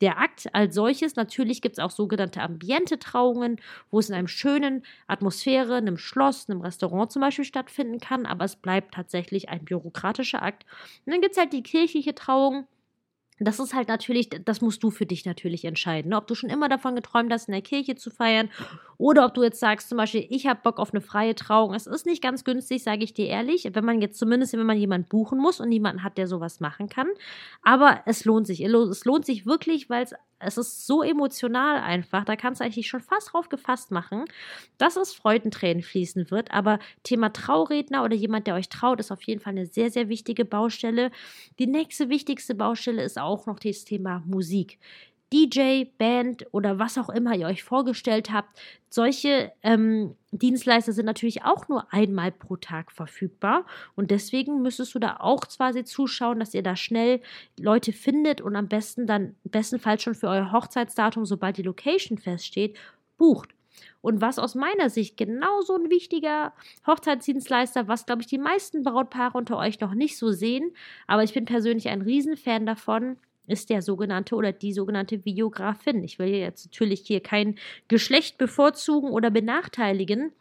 der 0.00 0.18
Akt 0.18 0.48
als 0.54 0.74
solches, 0.74 1.16
natürlich 1.16 1.62
gibt 1.62 1.78
es 1.78 1.84
auch 1.84 1.90
sogenannte 1.90 2.40
Ambiente-Trauungen, 2.42 3.60
wo 3.90 3.98
es 3.98 4.08
in 4.08 4.14
einem 4.14 4.28
schönen 4.28 4.84
Atmosphäre, 5.06 5.76
einem 5.76 5.98
Schloss, 5.98 6.48
einem 6.48 6.60
Restaurant 6.60 7.12
zum 7.12 7.22
Beispiel 7.22 7.44
stattfinden 7.44 8.00
kann, 8.00 8.26
aber 8.26 8.44
es 8.44 8.56
bleibt 8.56 8.94
tatsächlich 8.94 9.48
ein 9.48 9.64
bürokratischer 9.64 10.42
Akt. 10.42 10.64
Und 11.06 11.12
dann 11.12 11.20
gibt 11.20 11.32
es 11.32 11.38
halt 11.38 11.52
die 11.52 11.62
kirchliche 11.62 12.14
Trauung, 12.14 12.66
das 13.44 13.60
ist 13.60 13.74
halt 13.74 13.88
natürlich, 13.88 14.30
das 14.30 14.60
musst 14.60 14.82
du 14.82 14.90
für 14.90 15.06
dich 15.06 15.24
natürlich 15.24 15.64
entscheiden. 15.64 16.10
Ne? 16.10 16.16
Ob 16.16 16.26
du 16.26 16.34
schon 16.34 16.50
immer 16.50 16.68
davon 16.68 16.94
geträumt 16.94 17.32
hast, 17.32 17.48
in 17.48 17.52
der 17.52 17.62
Kirche 17.62 17.94
zu 17.94 18.10
feiern 18.10 18.50
oder 18.98 19.26
ob 19.26 19.34
du 19.34 19.42
jetzt 19.42 19.60
sagst, 19.60 19.88
zum 19.88 19.98
Beispiel, 19.98 20.26
ich 20.30 20.46
habe 20.46 20.60
Bock 20.62 20.78
auf 20.78 20.92
eine 20.92 21.00
freie 21.00 21.34
Trauung. 21.34 21.74
Es 21.74 21.86
ist 21.86 22.06
nicht 22.06 22.22
ganz 22.22 22.44
günstig, 22.44 22.82
sage 22.82 23.04
ich 23.04 23.14
dir 23.14 23.26
ehrlich, 23.26 23.68
wenn 23.72 23.84
man 23.84 24.00
jetzt 24.00 24.18
zumindest, 24.18 24.52
wenn 24.52 24.66
man 24.66 24.78
jemanden 24.78 25.08
buchen 25.08 25.38
muss 25.38 25.60
und 25.60 25.68
niemanden 25.68 26.02
hat, 26.02 26.18
der 26.18 26.26
sowas 26.26 26.60
machen 26.60 26.88
kann. 26.88 27.08
Aber 27.62 28.00
es 28.06 28.24
lohnt 28.24 28.46
sich. 28.46 28.62
Es 28.62 29.04
lohnt 29.04 29.26
sich 29.26 29.46
wirklich, 29.46 29.90
weil 29.90 30.04
es 30.04 30.14
es 30.38 30.58
ist 30.58 30.86
so 30.86 31.02
emotional 31.02 31.78
einfach. 31.78 32.24
Da 32.24 32.36
kannst 32.36 32.60
du 32.60 32.64
eigentlich 32.64 32.88
schon 32.88 33.00
fast 33.00 33.32
drauf 33.32 33.48
gefasst 33.48 33.90
machen, 33.90 34.24
dass 34.78 34.96
es 34.96 35.14
Freudentränen 35.14 35.82
fließen 35.82 36.30
wird. 36.30 36.50
Aber 36.50 36.78
Thema 37.02 37.32
Trauredner 37.32 38.04
oder 38.04 38.14
jemand, 38.14 38.46
der 38.46 38.54
euch 38.54 38.68
traut, 38.68 39.00
ist 39.00 39.10
auf 39.10 39.22
jeden 39.22 39.40
Fall 39.40 39.52
eine 39.52 39.66
sehr, 39.66 39.90
sehr 39.90 40.08
wichtige 40.08 40.44
Baustelle. 40.44 41.10
Die 41.58 41.66
nächste 41.66 42.08
wichtigste 42.08 42.54
Baustelle 42.54 43.02
ist 43.02 43.18
auch 43.18 43.46
noch 43.46 43.58
das 43.58 43.84
Thema 43.84 44.22
Musik. 44.26 44.78
DJ, 45.34 45.86
Band 45.98 46.46
oder 46.52 46.78
was 46.78 46.96
auch 46.96 47.08
immer 47.08 47.34
ihr 47.34 47.48
euch 47.48 47.64
vorgestellt 47.64 48.30
habt. 48.30 48.56
Solche 48.88 49.50
ähm, 49.64 50.14
Dienstleister 50.30 50.92
sind 50.92 51.06
natürlich 51.06 51.42
auch 51.42 51.66
nur 51.66 51.92
einmal 51.92 52.30
pro 52.30 52.54
Tag 52.54 52.92
verfügbar 52.92 53.66
und 53.96 54.12
deswegen 54.12 54.62
müsstest 54.62 54.94
du 54.94 55.00
da 55.00 55.16
auch 55.18 55.40
quasi 55.40 55.82
zuschauen, 55.82 56.38
dass 56.38 56.54
ihr 56.54 56.62
da 56.62 56.76
schnell 56.76 57.20
Leute 57.58 57.92
findet 57.92 58.42
und 58.42 58.54
am 58.54 58.68
besten 58.68 59.08
dann 59.08 59.34
bestenfalls 59.42 60.04
schon 60.04 60.14
für 60.14 60.28
euer 60.28 60.52
Hochzeitsdatum, 60.52 61.24
sobald 61.24 61.56
die 61.56 61.62
Location 61.62 62.16
feststeht, 62.16 62.78
bucht. 63.18 63.50
Und 64.02 64.20
was 64.20 64.38
aus 64.38 64.54
meiner 64.54 64.88
Sicht 64.88 65.16
genauso 65.16 65.74
ein 65.74 65.90
wichtiger 65.90 66.52
Hochzeitsdienstleister, 66.86 67.88
was 67.88 68.06
glaube 68.06 68.22
ich 68.22 68.28
die 68.28 68.38
meisten 68.38 68.84
Brautpaare 68.84 69.36
unter 69.36 69.58
euch 69.58 69.80
noch 69.80 69.94
nicht 69.94 70.16
so 70.16 70.30
sehen, 70.30 70.70
aber 71.08 71.24
ich 71.24 71.34
bin 71.34 71.44
persönlich 71.44 71.88
ein 71.88 72.02
Riesenfan 72.02 72.66
davon, 72.66 73.16
ist 73.46 73.70
der 73.70 73.82
sogenannte 73.82 74.34
oder 74.34 74.52
die 74.52 74.72
sogenannte 74.72 75.24
Videografin. 75.24 76.02
Ich 76.04 76.18
will 76.18 76.28
jetzt 76.28 76.66
natürlich 76.66 77.02
hier 77.06 77.20
kein 77.20 77.56
Geschlecht 77.88 78.38
bevorzugen 78.38 79.10
oder 79.10 79.30
benachteiligen, 79.30 80.32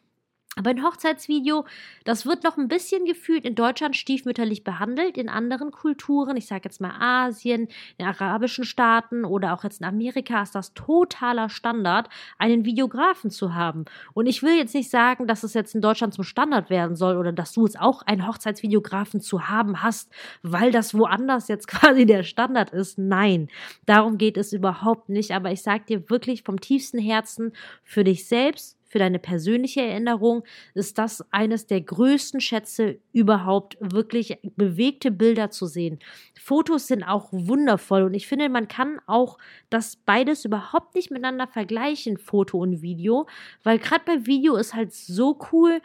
aber 0.55 0.69
ein 0.69 0.83
Hochzeitsvideo, 0.83 1.65
das 2.03 2.27
wird 2.27 2.43
noch 2.43 2.57
ein 2.57 2.67
bisschen 2.67 3.05
gefühlt 3.05 3.43
in 3.43 3.55
Deutschland 3.55 3.95
stiefmütterlich 3.95 4.63
behandelt, 4.63 5.17
in 5.17 5.27
anderen 5.27 5.71
Kulturen, 5.71 6.37
ich 6.37 6.45
sage 6.45 6.61
jetzt 6.65 6.79
mal 6.79 6.93
Asien, 6.99 7.69
in 7.97 8.05
arabischen 8.05 8.63
Staaten 8.63 9.25
oder 9.25 9.53
auch 9.53 9.63
jetzt 9.63 9.81
in 9.81 9.87
Amerika 9.87 10.43
ist 10.43 10.53
das 10.53 10.75
totaler 10.75 11.49
Standard, 11.49 12.07
einen 12.37 12.65
Videografen 12.65 13.31
zu 13.31 13.55
haben. 13.55 13.85
Und 14.13 14.27
ich 14.27 14.43
will 14.43 14.55
jetzt 14.55 14.75
nicht 14.75 14.91
sagen, 14.91 15.25
dass 15.25 15.43
es 15.43 15.55
jetzt 15.55 15.73
in 15.73 15.81
Deutschland 15.81 16.13
zum 16.13 16.23
Standard 16.23 16.69
werden 16.69 16.95
soll 16.95 17.17
oder 17.17 17.31
dass 17.31 17.53
du 17.53 17.65
jetzt 17.65 17.79
auch 17.79 18.03
einen 18.03 18.27
Hochzeitsvideografen 18.27 19.21
zu 19.21 19.47
haben 19.47 19.81
hast, 19.81 20.11
weil 20.43 20.71
das 20.71 20.93
woanders 20.93 21.47
jetzt 21.47 21.67
quasi 21.67 22.05
der 22.05 22.21
Standard 22.21 22.69
ist. 22.71 22.99
Nein, 22.99 23.47
darum 23.87 24.19
geht 24.19 24.37
es 24.37 24.53
überhaupt 24.53 25.09
nicht. 25.09 25.31
Aber 25.31 25.51
ich 25.51 25.63
sage 25.63 25.85
dir 25.85 26.09
wirklich 26.11 26.43
vom 26.43 26.59
tiefsten 26.59 26.99
Herzen, 26.99 27.53
für 27.83 28.03
dich 28.03 28.27
selbst, 28.27 28.77
für 28.93 28.99
deine 28.99 29.17
persönliche 29.17 29.81
Erinnerung 29.81 30.43
ist 30.75 30.99
das 30.99 31.25
eines 31.31 31.65
der 31.65 31.81
größten 31.81 32.39
Schätze 32.39 32.99
überhaupt, 33.11 33.75
wirklich 33.79 34.37
bewegte 34.55 35.09
Bilder 35.09 35.49
zu 35.49 35.65
sehen. 35.65 35.97
Fotos 36.39 36.85
sind 36.85 37.01
auch 37.01 37.29
wundervoll 37.31 38.03
und 38.03 38.13
ich 38.13 38.27
finde, 38.27 38.49
man 38.49 38.67
kann 38.67 39.01
auch 39.07 39.39
das 39.71 39.95
beides 39.95 40.45
überhaupt 40.45 40.93
nicht 40.93 41.09
miteinander 41.09 41.47
vergleichen, 41.47 42.19
Foto 42.19 42.59
und 42.59 42.83
Video, 42.83 43.25
weil 43.63 43.79
gerade 43.79 44.03
bei 44.05 44.27
Video 44.27 44.57
ist 44.57 44.75
halt 44.75 44.93
so 44.93 45.39
cool, 45.51 45.81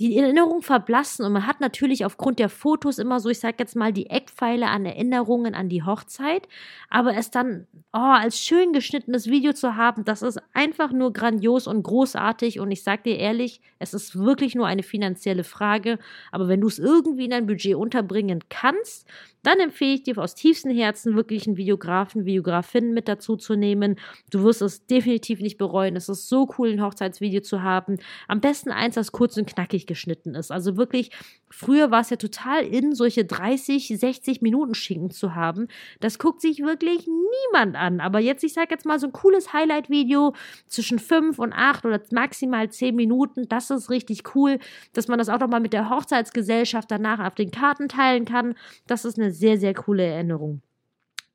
die 0.00 0.18
Erinnerungen 0.18 0.62
verblassen 0.62 1.24
und 1.24 1.32
man 1.32 1.46
hat 1.46 1.60
natürlich 1.60 2.04
aufgrund 2.04 2.40
der 2.40 2.48
Fotos 2.48 2.98
immer 2.98 3.20
so, 3.20 3.28
ich 3.28 3.38
sag 3.38 3.60
jetzt 3.60 3.76
mal, 3.76 3.92
die 3.92 4.10
Eckpfeile 4.10 4.66
an 4.66 4.84
Erinnerungen 4.84 5.54
an 5.54 5.68
die 5.68 5.84
Hochzeit, 5.84 6.48
aber 6.90 7.16
es 7.16 7.30
dann 7.30 7.68
oh, 7.92 7.98
als 7.98 8.40
schön 8.40 8.72
geschnittenes 8.72 9.28
Video 9.28 9.52
zu 9.52 9.76
haben, 9.76 10.04
das 10.04 10.22
ist 10.22 10.40
einfach 10.52 10.90
nur 10.90 11.12
grandios 11.12 11.68
und 11.68 11.84
großartig 11.84 12.58
und 12.58 12.72
ich 12.72 12.82
sag 12.82 13.04
dir 13.04 13.18
ehrlich, 13.18 13.60
es 13.78 13.94
ist 13.94 14.18
wirklich 14.18 14.56
nur 14.56 14.66
eine 14.66 14.82
finanzielle 14.82 15.44
Frage, 15.44 16.00
aber 16.32 16.48
wenn 16.48 16.60
du 16.60 16.66
es 16.66 16.80
irgendwie 16.80 17.26
in 17.26 17.30
dein 17.30 17.46
Budget 17.46 17.76
unterbringen 17.76 18.40
kannst, 18.48 19.08
dann 19.44 19.60
empfehle 19.60 19.94
ich 19.94 20.02
dir 20.02 20.18
aus 20.18 20.34
tiefstem 20.34 20.74
Herzen 20.74 21.16
wirklich 21.16 21.46
einen 21.46 21.56
Videografen, 21.56 22.24
Videografin 22.24 22.94
mit 22.94 23.08
dazu 23.08 23.36
zu 23.36 23.54
nehmen. 23.54 23.96
Du 24.30 24.42
wirst 24.42 24.62
es 24.62 24.86
definitiv 24.86 25.40
nicht 25.40 25.58
bereuen. 25.58 25.96
Es 25.96 26.08
ist 26.08 26.28
so 26.28 26.48
cool, 26.58 26.70
ein 26.72 26.82
Hochzeitsvideo 26.82 27.42
zu 27.42 27.62
haben. 27.62 27.98
Am 28.26 28.40
besten 28.40 28.70
eins, 28.70 28.94
das 28.94 29.12
kurz 29.12 29.36
und 29.36 29.46
knackig 29.46 29.83
geschnitten 29.86 30.34
ist. 30.34 30.50
Also 30.50 30.76
wirklich, 30.76 31.10
früher 31.50 31.90
war 31.90 32.00
es 32.00 32.10
ja 32.10 32.16
total 32.16 32.64
in, 32.64 32.94
solche 32.94 33.24
30, 33.24 33.88
60 33.88 34.42
Minuten 34.42 34.74
Schinken 34.74 35.10
zu 35.10 35.34
haben. 35.34 35.68
Das 36.00 36.18
guckt 36.18 36.40
sich 36.40 36.60
wirklich 36.60 37.06
niemand 37.06 37.76
an. 37.76 38.00
Aber 38.00 38.20
jetzt, 38.20 38.44
ich 38.44 38.52
sage 38.52 38.68
jetzt 38.70 38.86
mal 38.86 38.98
so 38.98 39.06
ein 39.06 39.12
cooles 39.12 39.52
Highlight-Video 39.52 40.34
zwischen 40.66 40.98
5 40.98 41.38
und 41.38 41.52
8 41.52 41.84
oder 41.84 42.00
maximal 42.10 42.70
10 42.70 42.94
Minuten. 42.94 43.48
Das 43.48 43.70
ist 43.70 43.90
richtig 43.90 44.34
cool, 44.34 44.58
dass 44.92 45.08
man 45.08 45.18
das 45.18 45.28
auch 45.28 45.40
nochmal 45.40 45.60
mit 45.60 45.72
der 45.72 45.90
Hochzeitsgesellschaft 45.90 46.90
danach 46.90 47.20
auf 47.20 47.34
den 47.34 47.50
Karten 47.50 47.88
teilen 47.88 48.24
kann. 48.24 48.54
Das 48.86 49.04
ist 49.04 49.18
eine 49.18 49.30
sehr, 49.32 49.58
sehr 49.58 49.74
coole 49.74 50.04
Erinnerung. 50.04 50.62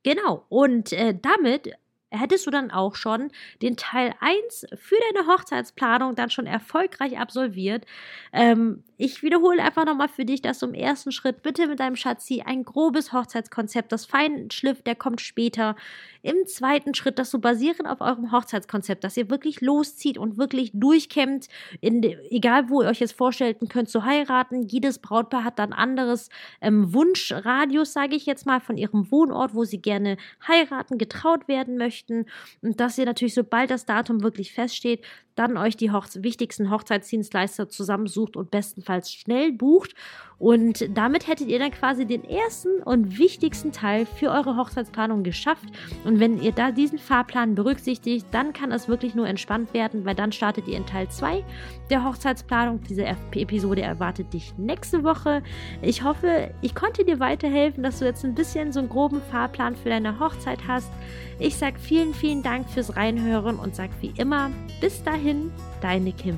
Genau, 0.03 0.45
und 0.49 0.93
äh, 0.93 1.13
damit 1.19 1.73
hättest 2.11 2.47
du 2.47 2.51
dann 2.51 2.71
auch 2.71 2.95
schon 2.95 3.31
den 3.61 3.77
Teil 3.77 4.13
1 4.19 4.67
für 4.75 4.95
deine 5.13 5.27
Hochzeitsplanung 5.27 6.15
dann 6.15 6.29
schon 6.29 6.47
erfolgreich 6.47 7.19
absolviert. 7.19 7.85
Ähm, 8.33 8.83
ich 8.97 9.23
wiederhole 9.23 9.63
einfach 9.63 9.85
nochmal 9.85 10.09
für 10.09 10.25
dich, 10.25 10.41
dass 10.41 10.59
du 10.59 10.67
im 10.67 10.73
ersten 10.73 11.11
Schritt 11.11 11.41
bitte 11.41 11.67
mit 11.67 11.79
deinem 11.79 11.95
Schatzi 11.95 12.43
ein 12.45 12.65
grobes 12.65 13.13
Hochzeitskonzept, 13.13 13.91
das 13.91 14.05
Feinschliff, 14.05 14.81
der 14.81 14.95
kommt 14.95 15.21
später. 15.21 15.75
Im 16.21 16.45
zweiten 16.47 16.93
Schritt, 16.93 17.17
dass 17.17 17.31
du 17.31 17.39
basierend 17.39 17.87
auf 17.87 18.01
eurem 18.01 18.33
Hochzeitskonzept, 18.33 19.05
dass 19.05 19.15
ihr 19.15 19.29
wirklich 19.29 19.61
loszieht 19.61 20.17
und 20.17 20.37
wirklich 20.37 20.71
durchkämmt, 20.73 21.47
in, 21.79 22.03
egal 22.03 22.69
wo 22.69 22.81
ihr 22.81 22.89
euch 22.89 22.99
jetzt 22.99 23.13
vorstellen 23.13 23.69
könnt 23.69 23.89
zu 23.89 24.03
heiraten. 24.03 24.63
Jedes 24.63 24.99
Brautpaar 24.99 25.45
hat 25.45 25.59
dann 25.59 25.71
anderes 25.71 26.29
ähm, 26.59 26.93
Wunschradius, 26.93 27.93
sage 27.93 28.17
ich 28.17 28.25
jetzt 28.25 28.45
mal, 28.45 28.59
von 28.59 28.75
ihrem 28.75 29.09
Wohnort, 29.11 29.55
wo 29.55 29.63
sie 29.63 29.81
gerne 29.81 30.17
heiraten, 30.45 30.97
getraut 30.97 31.47
werden 31.47 31.77
möchten. 31.99 32.25
Und 32.61 32.79
dass 32.79 32.97
ihr 32.97 33.05
natürlich, 33.05 33.33
sobald 33.33 33.71
das 33.71 33.85
Datum 33.85 34.23
wirklich 34.23 34.53
feststeht, 34.53 35.05
dann 35.35 35.57
euch 35.57 35.77
die 35.77 35.91
Hoch 35.91 36.07
wichtigsten 36.15 36.69
Hochzeitsdienstleister 36.69 37.69
zusammensucht 37.69 38.35
und 38.35 38.51
bestenfalls 38.51 39.11
schnell 39.11 39.51
bucht. 39.51 39.93
Und 40.39 40.97
damit 40.97 41.27
hättet 41.27 41.49
ihr 41.49 41.59
dann 41.59 41.71
quasi 41.71 42.05
den 42.05 42.23
ersten 42.23 42.81
und 42.83 43.19
wichtigsten 43.19 43.73
Teil 43.73 44.05
für 44.05 44.31
eure 44.31 44.55
Hochzeitsplanung 44.55 45.23
geschafft. 45.23 45.65
Und 46.05 46.19
wenn 46.19 46.41
ihr 46.41 46.53
da 46.53 46.71
diesen 46.71 46.97
Fahrplan 46.97 47.55
berücksichtigt, 47.55 48.25
dann 48.31 48.53
kann 48.53 48.71
es 48.71 48.87
wirklich 48.87 49.15
nur 49.15 49.27
entspannt 49.27 49.73
werden, 49.73 50.05
weil 50.05 50.15
dann 50.15 50.31
startet 50.31 50.67
ihr 50.67 50.77
in 50.77 50.85
Teil 50.85 51.09
2 51.09 51.43
der 51.89 52.05
Hochzeitsplanung. 52.05 52.81
Diese 52.89 53.05
Episode 53.05 53.81
erwartet 53.81 54.33
dich 54.33 54.53
nächste 54.57 55.03
Woche. 55.03 55.43
Ich 55.81 56.03
hoffe, 56.03 56.51
ich 56.61 56.73
konnte 56.73 57.03
dir 57.03 57.19
weiterhelfen, 57.19 57.83
dass 57.83 57.99
du 57.99 58.05
jetzt 58.05 58.23
ein 58.23 58.35
bisschen 58.35 58.71
so 58.71 58.79
einen 58.79 58.89
groben 58.89 59.21
Fahrplan 59.31 59.75
für 59.75 59.89
deine 59.89 60.19
Hochzeit 60.19 60.59
hast. 60.67 60.89
Ich 61.37 61.57
sage 61.57 61.77
vielen, 61.79 62.13
vielen 62.13 62.43
Dank 62.43 62.69
fürs 62.69 62.95
Reinhören 62.95 63.59
und 63.59 63.75
sage 63.75 63.91
wie 63.99 64.13
immer, 64.15 64.51
bis 64.79 65.03
dahin, 65.03 65.51
deine 65.81 66.13
Kim. 66.13 66.37